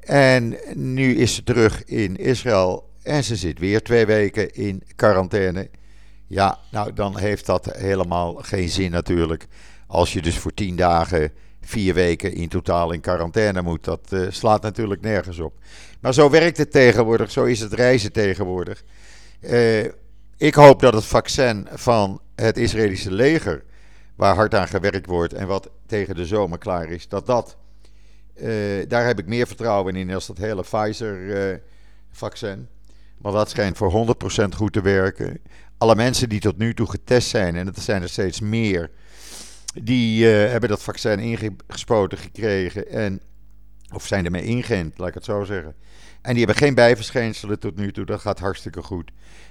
En 0.00 0.56
nu 0.74 1.14
is 1.16 1.34
ze 1.34 1.42
terug 1.42 1.84
in 1.84 2.16
Israël 2.16 2.90
en 3.02 3.24
ze 3.24 3.36
zit 3.36 3.58
weer 3.58 3.82
twee 3.82 4.06
weken 4.06 4.54
in 4.54 4.82
quarantaine. 4.96 5.70
Ja, 6.26 6.58
nou 6.70 6.92
dan 6.92 7.18
heeft 7.18 7.46
dat 7.46 7.76
helemaal 7.76 8.34
geen 8.34 8.68
zin 8.68 8.90
natuurlijk. 8.90 9.46
Als 9.86 10.12
je 10.12 10.22
dus 10.22 10.38
voor 10.38 10.54
tien 10.54 10.76
dagen 10.76 11.32
vier 11.60 11.94
weken 11.94 12.34
in 12.34 12.48
totaal 12.48 12.92
in 12.92 13.00
quarantaine 13.00 13.62
moet. 13.62 13.84
Dat 13.84 14.08
uh, 14.10 14.30
slaat 14.30 14.62
natuurlijk 14.62 15.00
nergens 15.00 15.38
op. 15.38 15.54
Maar 16.00 16.14
zo 16.14 16.30
werkt 16.30 16.56
het 16.56 16.70
tegenwoordig, 16.70 17.30
zo 17.30 17.44
is 17.44 17.60
het 17.60 17.72
reizen 17.72 18.12
tegenwoordig. 18.12 18.82
Uh, 19.40 19.84
ik 20.36 20.54
hoop 20.54 20.80
dat 20.80 20.94
het 20.94 21.04
vaccin 21.04 21.68
van 21.72 22.20
het 22.34 22.56
Israëlische 22.56 23.12
leger, 23.12 23.64
waar 24.16 24.34
hard 24.34 24.54
aan 24.54 24.68
gewerkt 24.68 25.06
wordt 25.06 25.32
en 25.32 25.46
wat 25.46 25.70
tegen 25.86 26.14
de 26.14 26.26
zomer 26.26 26.58
klaar 26.58 26.88
is, 26.88 27.08
dat 27.08 27.26
dat, 27.26 27.56
uh, 28.34 28.88
daar 28.88 29.06
heb 29.06 29.18
ik 29.18 29.26
meer 29.26 29.46
vertrouwen 29.46 29.96
in 29.96 30.14
als 30.14 30.26
dat 30.26 30.38
hele 30.38 30.62
Pfizer-vaccin. 30.62 32.68
Want 33.18 33.34
dat 33.34 33.50
schijnt 33.50 33.76
voor 33.76 34.06
100% 34.44 34.48
goed 34.56 34.72
te 34.72 34.82
werken. 34.82 35.40
Alle 35.78 35.94
mensen 35.94 36.28
die 36.28 36.40
tot 36.40 36.58
nu 36.58 36.74
toe 36.74 36.90
getest 36.90 37.28
zijn, 37.28 37.56
en 37.56 37.64
dat 37.64 37.78
zijn 37.78 38.02
er 38.02 38.08
steeds 38.08 38.40
meer, 38.40 38.90
die 39.82 40.24
uh, 40.24 40.50
hebben 40.50 40.68
dat 40.68 40.82
vaccin 40.82 41.18
ingespoten 41.18 42.18
gekregen. 42.18 42.88
En, 42.88 43.20
of 43.94 44.06
zijn 44.06 44.24
ermee 44.24 44.44
ingeënt, 44.44 44.98
laat 44.98 45.08
ik 45.08 45.14
het 45.14 45.24
zo 45.24 45.44
zeggen. 45.44 45.74
En 46.22 46.30
die 46.30 46.44
hebben 46.44 46.62
geen 46.62 46.74
bijverschijnselen 46.74 47.58
tot 47.58 47.76
nu 47.76 47.92
toe. 47.92 48.04
Dat 48.04 48.20
gaat 48.20 48.38
hartstikke 48.38 48.82
goed. 48.82 49.10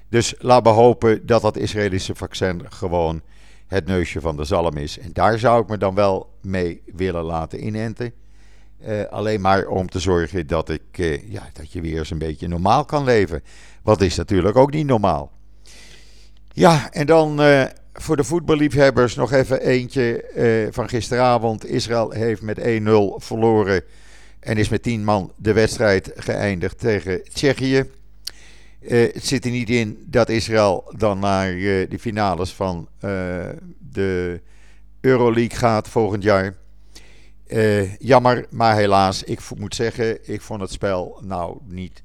Dus 0.09 0.35
laten 0.37 0.63
we 0.63 0.79
hopen 0.79 1.25
dat 1.25 1.41
dat 1.41 1.57
Israëlische 1.57 2.15
vaccin 2.15 2.61
gewoon 2.69 3.21
het 3.67 3.85
neusje 3.85 4.21
van 4.21 4.37
de 4.37 4.43
zalm 4.43 4.77
is. 4.77 4.99
En 4.99 5.13
daar 5.13 5.39
zou 5.39 5.61
ik 5.61 5.69
me 5.69 5.77
dan 5.77 5.95
wel 5.95 6.37
mee 6.41 6.81
willen 6.85 7.23
laten 7.23 7.65
inenten. 7.65 8.13
Uh, 8.87 9.03
alleen 9.09 9.41
maar 9.41 9.67
om 9.67 9.89
te 9.89 9.99
zorgen 9.99 10.47
dat, 10.47 10.69
ik, 10.69 10.97
uh, 10.97 11.31
ja, 11.31 11.49
dat 11.53 11.71
je 11.71 11.81
weer 11.81 11.97
eens 11.97 12.09
een 12.09 12.17
beetje 12.17 12.47
normaal 12.47 12.85
kan 12.85 13.03
leven. 13.03 13.43
Wat 13.83 14.01
is 14.01 14.15
natuurlijk 14.15 14.55
ook 14.55 14.71
niet 14.71 14.85
normaal. 14.85 15.31
Ja, 16.53 16.91
en 16.91 17.05
dan 17.05 17.41
uh, 17.41 17.63
voor 17.93 18.17
de 18.17 18.23
voetballiefhebbers 18.23 19.15
nog 19.15 19.31
even 19.31 19.61
eentje 19.61 20.69
van 20.71 20.89
gisteravond. 20.89 21.65
Israël 21.65 22.11
heeft 22.11 22.41
met 22.41 22.59
1-0 22.59 22.63
verloren 23.17 23.83
en 24.39 24.57
is 24.57 24.69
met 24.69 24.83
10 24.83 25.03
man 25.03 25.31
de 25.35 25.53
wedstrijd 25.53 26.11
geëindigd 26.15 26.79
tegen 26.79 27.23
Tsjechië. 27.33 27.89
Het 28.79 29.25
zit 29.25 29.45
er 29.45 29.51
niet 29.51 29.69
in 29.69 30.03
dat 30.05 30.29
Israël 30.29 30.93
dan 30.97 31.19
naar 31.19 31.51
de 31.89 31.97
finales 31.99 32.53
van 32.53 32.87
de 33.79 34.41
Euroleague 35.01 35.57
gaat 35.57 35.87
volgend 35.87 36.23
jaar. 36.23 36.55
Jammer, 37.99 38.45
maar 38.49 38.75
helaas, 38.75 39.23
ik 39.23 39.39
moet 39.57 39.75
zeggen, 39.75 40.29
ik 40.33 40.41
vond 40.41 40.61
het 40.61 40.71
spel 40.71 41.19
nou 41.23 41.57
niet 41.63 42.03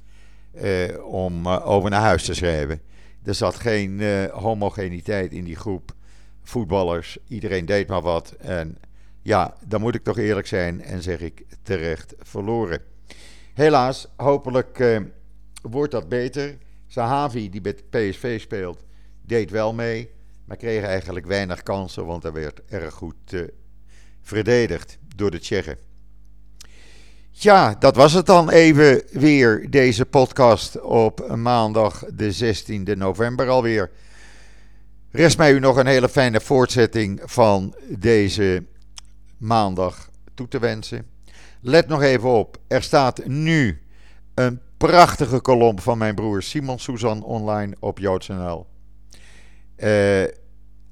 om 1.04 1.48
over 1.48 1.90
naar 1.90 2.00
huis 2.00 2.24
te 2.24 2.34
schrijven. 2.34 2.80
Er 3.24 3.34
zat 3.34 3.56
geen 3.56 4.02
homogeniteit 4.30 5.32
in 5.32 5.44
die 5.44 5.56
groep 5.56 5.94
voetballers. 6.42 7.18
Iedereen 7.28 7.66
deed 7.66 7.88
maar 7.88 8.02
wat. 8.02 8.30
En 8.38 8.78
ja, 9.22 9.54
dan 9.66 9.80
moet 9.80 9.94
ik 9.94 10.04
toch 10.04 10.18
eerlijk 10.18 10.46
zijn 10.46 10.82
en 10.82 11.02
zeg 11.02 11.20
ik 11.20 11.44
terecht 11.62 12.14
verloren. 12.18 12.80
Helaas, 13.54 14.06
hopelijk 14.16 15.00
wordt 15.62 15.92
dat 15.92 16.08
beter. 16.08 16.56
Sahavi, 16.86 17.50
die 17.50 17.60
bij 17.60 17.74
PSV 17.90 18.40
speelt, 18.40 18.84
deed 19.22 19.50
wel 19.50 19.74
mee. 19.74 20.10
Maar 20.44 20.56
kreeg 20.56 20.84
eigenlijk 20.84 21.26
weinig 21.26 21.62
kansen, 21.62 22.06
want 22.06 22.22
hij 22.22 22.32
werd 22.32 22.60
erg 22.68 22.94
goed 22.94 23.34
verdedigd 24.20 24.98
door 25.16 25.30
de 25.30 25.38
Tsjechen. 25.38 25.78
Ja, 27.30 27.74
dat 27.78 27.96
was 27.96 28.12
het 28.12 28.26
dan 28.26 28.50
even 28.50 29.02
weer, 29.10 29.70
deze 29.70 30.06
podcast 30.06 30.80
op 30.80 31.36
maandag 31.36 32.04
de 32.12 32.56
16e 32.56 32.96
november 32.96 33.48
alweer. 33.48 33.90
Rest 35.10 35.38
mij 35.38 35.52
u 35.52 35.58
nog 35.58 35.76
een 35.76 35.86
hele 35.86 36.08
fijne 36.08 36.40
voortzetting 36.40 37.20
van 37.24 37.74
deze 37.88 38.64
maandag 39.38 40.10
toe 40.34 40.48
te 40.48 40.58
wensen. 40.58 41.06
Let 41.60 41.88
nog 41.88 42.02
even 42.02 42.28
op, 42.28 42.58
er 42.68 42.82
staat 42.82 43.26
nu 43.26 43.82
een 44.34 44.60
prachtige 44.76 45.40
kolom 45.40 45.78
van 45.78 45.98
mijn 45.98 46.14
broer 46.14 46.42
Simon 46.42 46.78
Suzan 46.78 47.22
online 47.22 47.76
op 47.78 47.98
JoodsNL. 47.98 48.66
Uh, 49.76 50.24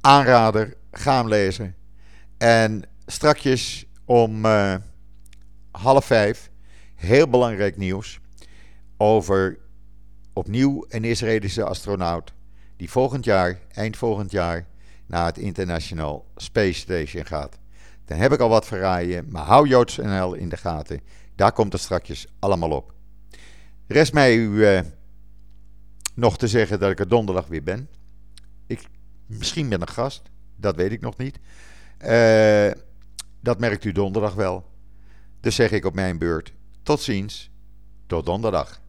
aanrader, 0.01 0.75
ga 0.93 1.17
hem 1.17 1.29
lezen. 1.29 1.75
En 2.39 2.83
strakjes 3.07 3.87
om... 4.05 4.45
Uh, 4.45 4.75
half 5.77 6.05
vijf 6.05 6.51
heel 6.95 7.29
belangrijk 7.29 7.77
nieuws 7.77 8.21
over 8.97 9.59
opnieuw 10.33 10.85
een 10.89 11.05
Israëlische 11.05 11.65
astronaut 11.65 12.33
die 12.77 12.91
volgend 12.91 13.25
jaar, 13.25 13.59
eind 13.73 13.97
volgend 13.97 14.31
jaar, 14.31 14.67
naar 15.07 15.27
het 15.27 15.39
International 15.39 16.27
Space 16.37 16.81
Station 16.81 17.27
gaat. 17.27 17.59
Dan 18.05 18.19
heb 18.19 18.33
ik 18.33 18.41
al 18.41 18.49
wat 18.49 18.67
verraaien, 18.67 19.25
maar 19.29 19.45
hou 19.45 19.69
Joods 19.69 19.97
NL 19.97 20.35
in 20.35 20.49
de 20.49 20.57
gaten. 20.57 21.01
Daar 21.35 21.53
komt 21.53 21.73
het 21.73 21.83
strakjes 21.83 22.27
allemaal 22.39 22.71
op. 22.71 22.93
Rest 23.87 24.13
mij 24.13 24.37
u 24.37 24.67
eh, 24.67 24.81
nog 26.15 26.39
te 26.39 26.49
zeggen 26.49 26.81
dat 26.81 26.91
ik 26.91 26.99
er 26.99 27.09
donderdag 27.09 27.47
weer 27.47 27.63
ben. 27.63 27.89
Ik, 28.67 28.89
misschien 29.27 29.69
ben 29.69 29.81
een 29.81 29.89
gast, 29.89 30.23
dat 30.57 30.77
weet 30.77 30.93
ik 30.93 31.01
nog 31.01 31.17
niet. 31.17 31.39
Uh, 32.03 32.71
dat 33.45 33.59
merkt 33.59 33.85
u 33.85 33.93
donderdag 33.93 34.35
wel. 34.35 34.71
Dus 35.41 35.55
zeg 35.55 35.71
ik 35.71 35.85
op 35.85 35.95
mijn 35.95 36.19
beurt: 36.19 36.53
tot 36.83 37.01
ziens. 37.01 37.51
Tot 38.07 38.27
donderdag. 38.27 38.81